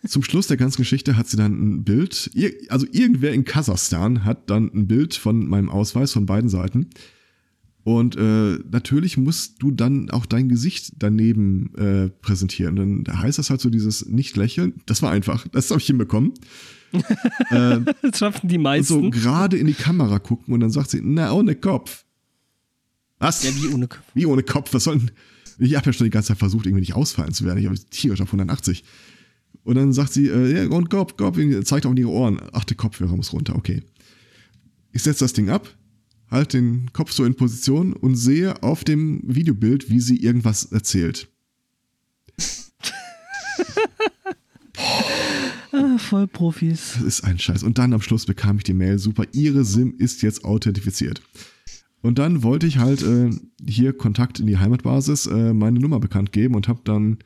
[0.07, 2.31] Zum Schluss der ganzen Geschichte hat sie dann ein Bild,
[2.69, 6.91] also irgendwer in Kasachstan hat dann ein Bild von meinem Ausweis von beiden Seiten.
[7.85, 12.79] Und äh, natürlich musst du dann auch dein Gesicht daneben äh, präsentieren.
[12.79, 14.81] Und dann heißt das halt so dieses Nicht-Lächeln.
[14.87, 15.47] Das war einfach.
[15.49, 16.33] Das habe ich hinbekommen.
[17.51, 19.11] äh, Das schaffen die und so meisten.
[19.11, 22.05] gerade in die Kamera gucken und dann sagt sie, na, ohne Kopf.
[23.19, 23.43] Was?
[23.45, 24.03] ja, wie ohne Kopf.
[24.15, 24.73] Wie ohne Kopf?
[24.73, 25.11] Was soll denn?
[25.59, 27.59] Ich habe ja schon die ganze Zeit versucht, irgendwie nicht ausfallen zu werden.
[27.59, 28.83] Ich habe tierisch auf 180.
[29.63, 32.41] Und dann sagt sie, äh, ja, und Kopf, Kopf, zeigt auch in ihre Ohren.
[32.53, 33.83] Ach, der Kopfhörer muss runter, okay.
[34.93, 35.69] Ich setze das Ding ab,
[36.35, 41.29] halte den Kopf so in Position und sehe auf dem Videobild, wie sie irgendwas erzählt.
[45.77, 46.93] Ah, voll Profis.
[46.95, 47.65] Das ist ein Scheiß.
[47.65, 51.21] Und dann am Schluss bekam ich die Mail, super, Ihre SIM ist jetzt authentifiziert.
[52.01, 53.31] Und dann wollte ich halt äh,
[53.69, 57.19] hier Kontakt in die Heimatbasis äh, meine Nummer bekannt geben und habe dann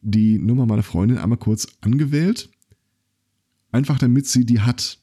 [0.00, 2.50] die Nummer meiner Freundin einmal kurz angewählt.
[3.70, 4.98] Einfach damit sie die hat.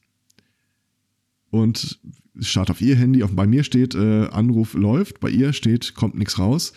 [1.50, 1.98] Und
[2.40, 6.16] start auf ihr Handy, auf, bei mir steht äh, Anruf läuft, bei ihr steht kommt
[6.16, 6.72] nichts raus.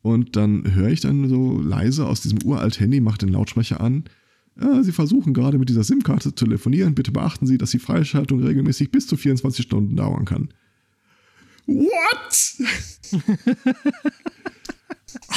[0.00, 4.04] Und dann höre ich dann so leise aus diesem uralt Handy, mache den Lautsprecher an.
[4.60, 6.94] Ja, Sie versuchen gerade mit dieser SIM-Karte zu telefonieren.
[6.94, 10.48] Bitte beachten Sie, dass die Freischaltung regelmäßig bis zu 24 Stunden dauern kann.
[11.66, 12.56] What?
[15.28, 15.36] oh,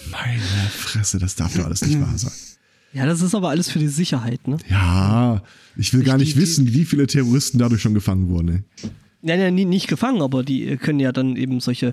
[0.10, 2.32] meine Fresse, das darf doch alles nicht wahr sein.
[2.98, 4.56] Ja, das ist aber alles für die Sicherheit, ne?
[4.68, 5.42] Ja,
[5.76, 8.48] ich will gar nicht die- wissen, wie viele Terroristen dadurch schon gefangen wurden.
[8.48, 8.90] ey.
[9.20, 11.92] Nein, nein, nicht gefangen, aber die können ja dann eben solche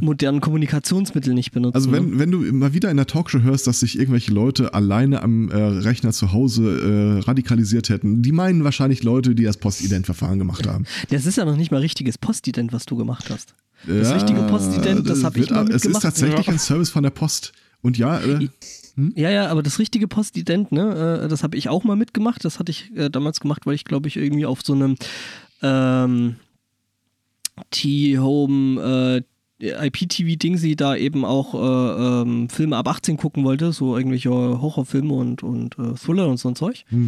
[0.00, 1.74] modernen Kommunikationsmittel nicht benutzen.
[1.74, 1.96] Also ne?
[1.96, 5.50] wenn, wenn du mal wieder in der Talkshow hörst, dass sich irgendwelche Leute alleine am
[5.50, 10.66] äh, Rechner zu Hause äh, radikalisiert hätten, die meinen wahrscheinlich Leute, die das Postident-Verfahren gemacht
[10.66, 10.84] haben.
[11.08, 13.54] Das ist ja noch nicht mal richtiges Postident, was du gemacht hast.
[13.86, 17.10] Das Ja, richtige Postident, das habe ich mal Es ist tatsächlich ein Service von der
[17.10, 17.52] Post.
[17.80, 18.48] Und ja, äh,
[19.14, 22.44] Ja, ja, aber das richtige Postident, ne, äh, das habe ich auch mal mitgemacht.
[22.44, 24.96] Das hatte ich äh, damals gemacht, weil ich, glaube ich, irgendwie auf so einem
[25.62, 26.36] ähm,
[27.70, 29.22] T-Home äh,
[29.58, 35.14] IPTV-Ding sie da eben auch äh, ähm, Filme ab 18 gucken wollte, so irgendwelche Horrorfilme
[35.14, 36.84] und, und äh, Thriller und so ein Zeug.
[36.88, 37.06] hm.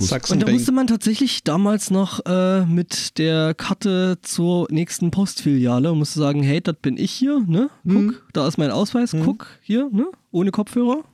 [0.00, 5.92] Sachsen Und da musste man tatsächlich damals noch äh, mit der Karte zur nächsten Postfiliale
[5.92, 7.70] und musste sagen, hey, das bin ich hier, ne?
[7.84, 8.14] Guck, Mhm.
[8.32, 10.06] da ist mein Ausweis, guck, hier, ne?
[10.32, 11.04] Ohne Kopfhörer.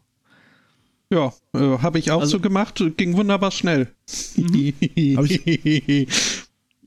[1.12, 3.88] Ja, äh, habe ich auch Also- so gemacht, ging wunderbar schnell.
[4.08, 5.26] Hab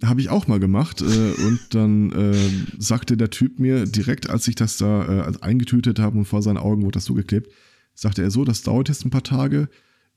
[0.03, 2.35] Habe ich auch mal gemacht äh, und dann äh,
[2.79, 6.57] sagte der Typ mir direkt, als ich das da äh, eingetütet habe und vor seinen
[6.57, 7.51] Augen wurde das so geklebt,
[7.93, 9.69] sagte er so, das dauert jetzt ein paar Tage.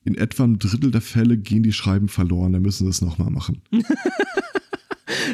[0.04, 3.30] In etwa ein Drittel der Fälle gehen die Schreiben verloren, dann müssen sie es nochmal
[3.30, 3.61] machen.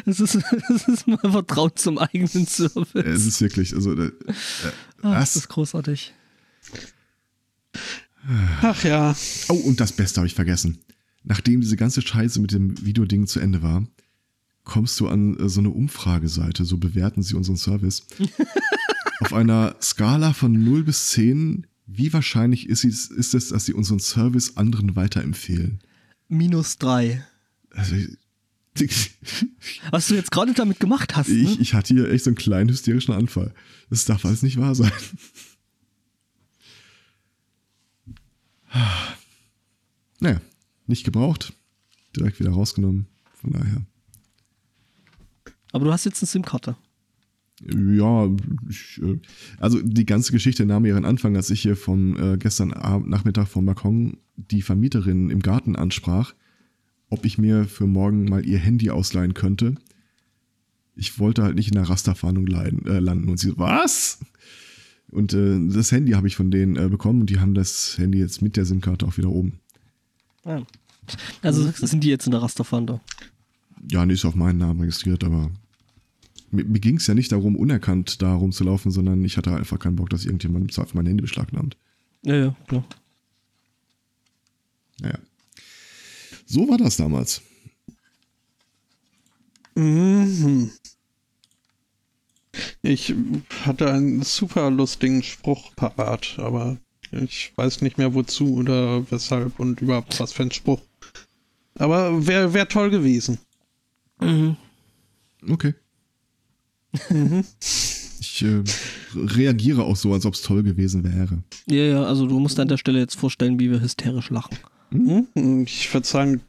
[0.05, 0.35] Das ist,
[0.69, 2.93] das ist mal Vertrauen zum eigenen Service.
[3.05, 4.11] es ist wirklich, also äh,
[5.01, 6.13] Ach, das- das ist großartig.
[8.61, 9.15] Ach ja.
[9.49, 10.79] Oh, und das Beste habe ich vergessen.
[11.23, 13.85] Nachdem diese ganze Scheiße mit dem Videoding zu Ende war,
[14.63, 18.05] kommst du an äh, so eine Umfrageseite, so bewerten sie unseren Service.
[19.21, 23.73] Auf einer Skala von 0 bis 10, wie wahrscheinlich ist es, ist es, dass sie
[23.73, 25.79] unseren Service anderen weiterempfehlen?
[26.27, 27.23] Minus drei.
[27.69, 27.95] Also,
[28.77, 29.11] ich,
[29.91, 31.35] Was du jetzt gerade damit gemacht hast, ne?
[31.35, 33.53] ich, ich hatte hier echt so einen kleinen hysterischen Anfall.
[33.89, 34.91] Das darf alles nicht wahr sein.
[40.21, 40.39] Naja,
[40.87, 41.53] nicht gebraucht,
[42.15, 43.07] direkt wieder rausgenommen.
[43.33, 43.85] Von daher.
[45.73, 46.77] Aber du hast jetzt eine SIM-Karte.
[47.61, 48.29] Ja,
[48.69, 49.19] ich, äh,
[49.59, 53.47] also die ganze Geschichte nahm ihren Anfang, als ich hier vom äh, gestern Abend, Nachmittag
[53.47, 56.33] vom Balkon die Vermieterin im Garten ansprach,
[57.09, 59.75] ob ich mir für morgen mal ihr Handy ausleihen könnte.
[60.95, 64.19] Ich wollte halt nicht in der Rasterfahndung leiden, äh, landen und sie so, was?
[65.11, 68.19] Und äh, das Handy habe ich von denen äh, bekommen und die haben das Handy
[68.19, 69.59] jetzt mit der SIM-Karte auch wieder oben.
[70.45, 70.63] Ja.
[71.41, 72.99] Also sind die jetzt in der Rasterfahndung.
[73.89, 75.51] Ja, nicht auf meinen Namen registriert, aber
[76.51, 79.95] mir, mir ging es ja nicht darum, unerkannt da rumzulaufen, sondern ich hatte einfach keinen
[79.95, 81.77] Bock, dass irgendjemand im Zweifel mein Handy beschlagnahmt.
[82.23, 82.83] Ja, ja, klar.
[84.99, 85.19] Naja.
[86.45, 87.41] So war das damals.
[89.75, 90.71] Mhm.
[92.81, 93.13] Ich
[93.65, 96.77] hatte einen super lustigen Spruch parat, aber
[97.11, 100.81] ich weiß nicht mehr wozu oder weshalb und überhaupt was für ein Spruch.
[101.77, 103.37] Aber wäre wär toll gewesen.
[104.19, 104.55] Mhm.
[105.49, 105.73] Okay.
[108.19, 108.63] Ich äh,
[109.15, 111.43] reagiere auch so, als ob es toll gewesen wäre.
[111.67, 114.57] Ja, ja, also du musst an der Stelle jetzt vorstellen, wie wir hysterisch lachen.
[114.91, 115.27] Mhm.
[115.65, 116.41] Ich würde sagen,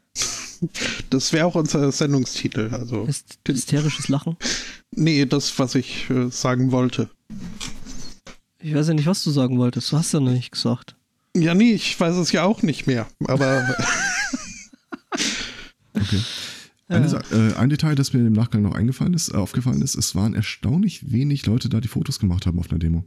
[1.09, 2.69] das wäre auch unser Sendungstitel.
[2.71, 4.37] Also, Hyst hysterisches Lachen.
[4.91, 7.09] nee, das, was ich äh, sagen wollte.
[8.59, 9.91] Ich weiß ja nicht, was du sagen wolltest.
[9.91, 10.95] Du hast ja noch nicht gesagt.
[11.35, 13.07] Ja, nee, ich weiß es ja auch nicht mehr.
[13.27, 13.63] Aber
[15.93, 16.21] Okay.
[16.89, 19.95] Eine, Sa- äh, ein Detail, das mir im Nachgang noch eingefallen ist, äh, aufgefallen ist,
[19.95, 23.03] es waren erstaunlich wenig Leute da, die Fotos gemacht haben auf einer Demo.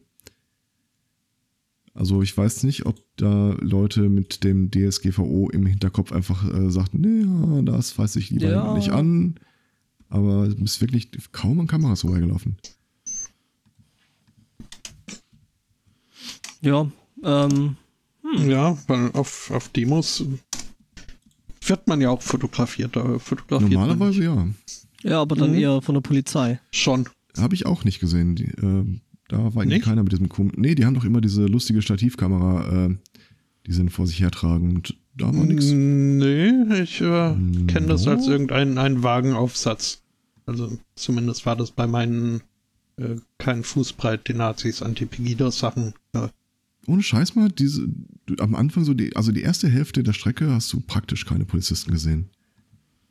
[1.92, 7.00] Also ich weiß nicht, ob da Leute mit dem DSGVO im Hinterkopf einfach äh, sagten,
[7.00, 8.74] nee, das weiß ich lieber Ja.
[8.74, 9.34] nicht an.
[10.08, 12.56] Aber es ist wirklich kaum an Kameras vorbeigelaufen.
[16.62, 16.90] Ja,
[17.24, 17.76] ähm,
[18.46, 20.24] ja, weil auf, auf Demos
[21.66, 22.96] wird man ja auch fotografiert.
[22.96, 24.48] Da fotografiert Normalerweise ja.
[25.02, 25.58] ja, aber dann Mhm.
[25.58, 26.60] eher von der Polizei.
[26.70, 27.08] schon.
[27.38, 28.34] Habe ich auch nicht gesehen.
[28.34, 28.84] Die, äh,
[29.30, 32.86] da war irgendwie keiner mit diesem Kum Nee, die haben doch immer diese lustige Stativkamera,
[32.86, 32.96] äh,
[33.66, 34.74] die sie vor sich hertragen.
[34.74, 35.66] Und Da war nichts.
[35.70, 36.50] Nee,
[36.82, 37.34] ich äh,
[37.68, 38.12] kenne das No.
[38.12, 40.02] als irgendein ein Wagenaufsatz.
[40.46, 42.40] Also zumindest war das bei meinen
[42.96, 45.94] äh, kein Fußbreit die Nazis Anti-Pegida-Sachen.
[46.12, 46.30] Ja.
[46.88, 47.86] Ohne Scheiß mal, diese,
[48.40, 51.92] am Anfang so die, also die erste Hälfte der Strecke hast du praktisch keine Polizisten
[51.92, 52.30] gesehen.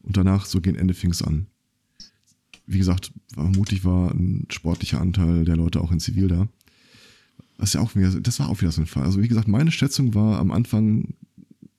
[0.02, 1.48] Und danach so gegen Ende fing es an.
[2.72, 6.48] Wie gesagt, vermutlich war ein sportlicher Anteil der Leute auch in Zivil da.
[7.58, 9.04] Das ja auch wieder, das war auch wieder so ein Fall.
[9.04, 11.16] Also wie gesagt, meine Schätzung war am Anfang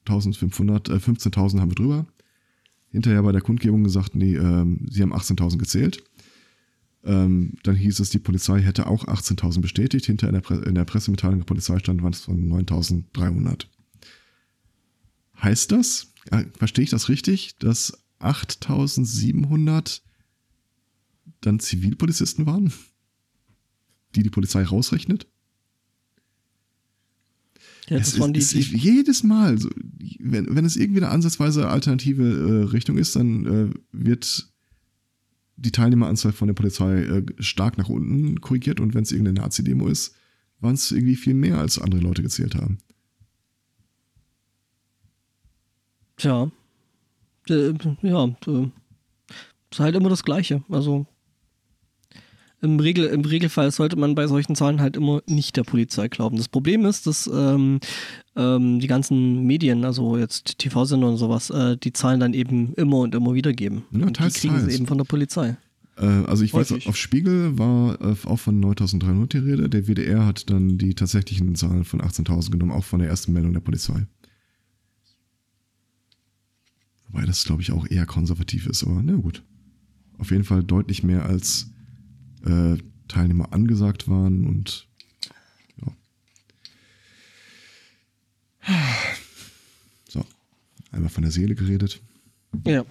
[0.07, 2.07] 1500, äh, 15.000 haben wir drüber.
[2.91, 6.03] Hinterher bei der Kundgebung gesagt, nee, ähm, sie haben 18.000 gezählt.
[7.05, 10.07] Ähm, dann hieß es, die Polizei hätte auch 18.000 bestätigt.
[10.07, 13.67] Hinter in der, Pre in der Pressemitteilung der Polizei stand, waren es von 9.300.
[15.41, 20.01] Heißt das, äh, verstehe ich das richtig, dass 8.700
[21.41, 22.73] dann Zivilpolizisten waren,
[24.15, 25.27] die die Polizei rausrechnet?
[27.89, 29.69] Ja, es das waren die, ist, die, ich, jedes Mal, so,
[30.21, 34.49] wenn, wenn es irgendwie eine ansatzweise alternative äh, Richtung ist, dann äh, wird
[35.57, 39.89] die Teilnehmeranzahl von der Polizei äh, stark nach unten korrigiert und wenn es irgendeine Nazi-Demo
[39.89, 40.15] ist,
[40.61, 42.79] waren es irgendwie viel mehr, als andere Leute gezählt haben.
[46.17, 46.51] Tja.
[47.49, 47.73] Äh,
[48.03, 48.71] ja, äh,
[49.71, 50.63] ist halt immer das Gleiche.
[50.69, 51.07] Also
[52.63, 56.37] im, Regel, im Regelfall sollte man bei solchen Zahlen halt immer nicht der Polizei glauben.
[56.37, 57.81] Das Problem ist, dass ähm,
[58.37, 62.99] ähm, die ganzen Medien, also jetzt TV-Sender und sowas, äh, die Zahlen dann eben immer
[62.99, 63.85] und immer wieder geben.
[63.93, 64.67] Ja, und die kriegen teils.
[64.67, 65.57] sie eben von der Polizei.
[65.97, 69.69] Äh, also ich weiß, auf Spiegel war äh, auch von 9300 die Rede.
[69.69, 73.53] Der WDR hat dann die tatsächlichen Zahlen von 18.000 genommen, auch von der ersten Meldung
[73.53, 74.07] der Polizei.
[77.09, 79.43] Wobei das, glaube ich, auch eher konservativ ist, aber na gut.
[80.19, 81.71] Auf jeden Fall deutlich mehr als
[82.45, 82.77] äh,
[83.09, 84.87] Teilnehmer angesagt waren und
[85.83, 85.93] ja.
[90.09, 90.25] So,
[90.93, 92.01] einmal von der Seele geredet.
[92.67, 92.85] Ja.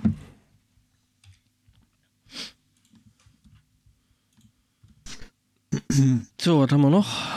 [6.42, 7.28] So, was haben wir noch?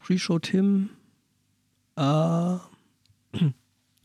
[0.00, 0.90] Pre-Show Tim.
[1.96, 2.56] Äh,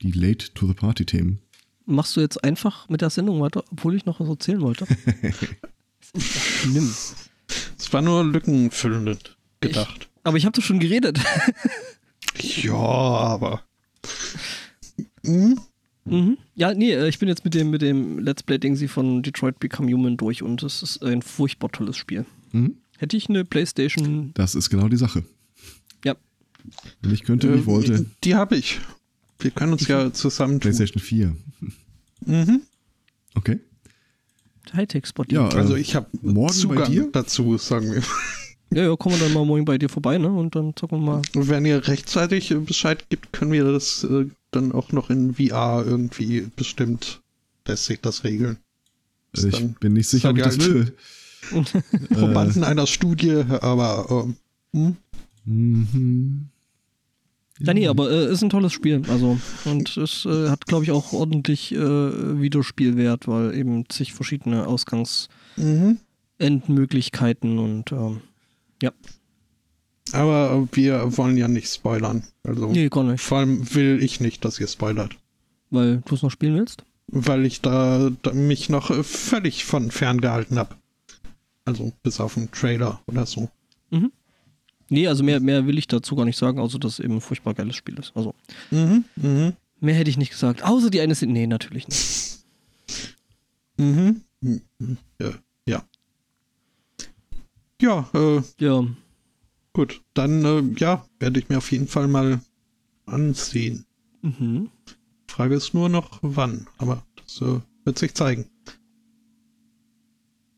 [0.01, 1.39] Die Late to the Party Themen.
[1.85, 4.85] machst du jetzt einfach mit der Sendung weiter, obwohl ich noch was erzählen wollte?
[6.13, 6.93] das ist ja schlimm.
[7.79, 10.09] Es war nur lückenfüllend gedacht.
[10.23, 11.19] Aber ich habe doch schon geredet.
[12.39, 13.63] Ja, aber.
[15.25, 15.59] Hm?
[16.05, 16.37] mhm.
[16.55, 19.59] Ja, nee, äh, ich bin jetzt mit dem, mit dem Let's Play-Ding sie von Detroit
[19.59, 22.25] Become Human durch und es ist ein furchtbar tolles Spiel.
[22.51, 22.77] Mhm.
[22.99, 24.31] Hätte ich eine Playstation.
[24.35, 25.23] Das ist genau die Sache.
[26.05, 26.15] Ja.
[27.01, 28.05] Wenn ich könnte, wie ich Äh, wollte.
[28.23, 28.79] Die habe ich.
[29.39, 30.59] Wir können uns ja zusammen.
[30.59, 31.35] PlayStation 4.
[32.25, 32.61] Mhm.
[33.35, 33.59] Okay.
[34.73, 35.25] Hightech-Spot.
[35.29, 37.09] Ja, Also ich habe morgen bei Zugang dir?
[37.11, 38.03] dazu, sagen wir.
[38.71, 40.29] ja, ja, kommen wir dann mal morgen bei dir vorbei, ne?
[40.29, 41.21] Und dann zocken wir mal.
[41.35, 45.83] Und wenn ihr rechtzeitig Bescheid gibt, können wir das äh, dann auch noch in VR
[45.85, 47.21] irgendwie bestimmt
[47.67, 48.57] lässt sich das regeln.
[49.33, 50.93] Ist ich dann- bin nicht sicher, ob ich das will.
[52.13, 54.35] Probanden einer Studie, aber ähm,
[54.73, 54.95] hm?
[55.45, 56.49] Mhm.
[57.59, 59.01] Ja, nee, aber äh, ist ein tolles Spiel.
[59.09, 61.77] Also, und es äh, hat, glaube ich, auch ordentlich äh,
[62.39, 67.59] Videospielwert, weil eben zig verschiedene Ausgangsendmöglichkeiten Mhm.
[67.59, 68.21] und ähm,
[68.83, 68.91] ja.
[70.13, 72.23] aber wir wollen ja nicht spoilern.
[72.43, 73.21] Also Nee, gar nicht.
[73.21, 75.15] vor allem will ich nicht, dass ihr spoilert.
[75.69, 76.83] Weil du es noch spielen willst?
[77.07, 80.75] Weil ich da, da mich noch völlig von ferngehalten habe.
[81.65, 83.49] Also bis auf einen Trailer oder so.
[84.89, 87.21] Nee, also mehr, mehr will ich dazu gar nicht sagen, außer dass es eben ein
[87.21, 88.11] furchtbar geiles Spiel ist.
[88.15, 88.33] Also,
[88.71, 90.63] Mhm, mhm, mehr hätte ich nicht gesagt.
[90.63, 91.31] Außer die eine sind.
[91.33, 92.39] Nee, natürlich nicht.
[93.77, 94.21] mhm.
[94.41, 95.31] mhm, Ja,
[95.67, 95.83] ja.
[97.81, 98.85] Ja, äh, Ja.
[99.73, 100.01] gut.
[100.13, 102.39] Dann, äh, ja, werde ich mir auf jeden Fall mal
[103.05, 103.85] ansehen.
[104.21, 104.69] Mhm.
[105.27, 106.67] Frage ist nur noch, wann.
[106.77, 108.45] Aber das äh, wird sich zeigen.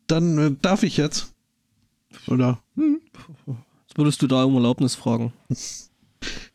[0.06, 1.34] Dann äh, darf ich jetzt.
[2.26, 2.62] Oder?
[2.76, 2.96] Jetzt
[4.00, 5.32] würdest du da um Erlaubnis fragen.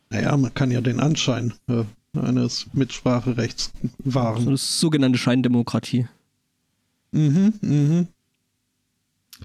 [0.10, 1.84] Naja, man kann ja den Anschein äh,
[2.20, 4.46] eines Mitspracherechts wahren.
[4.46, 6.08] das ist sogenannte Scheindemokratie.
[7.12, 8.08] Mhm, mhm.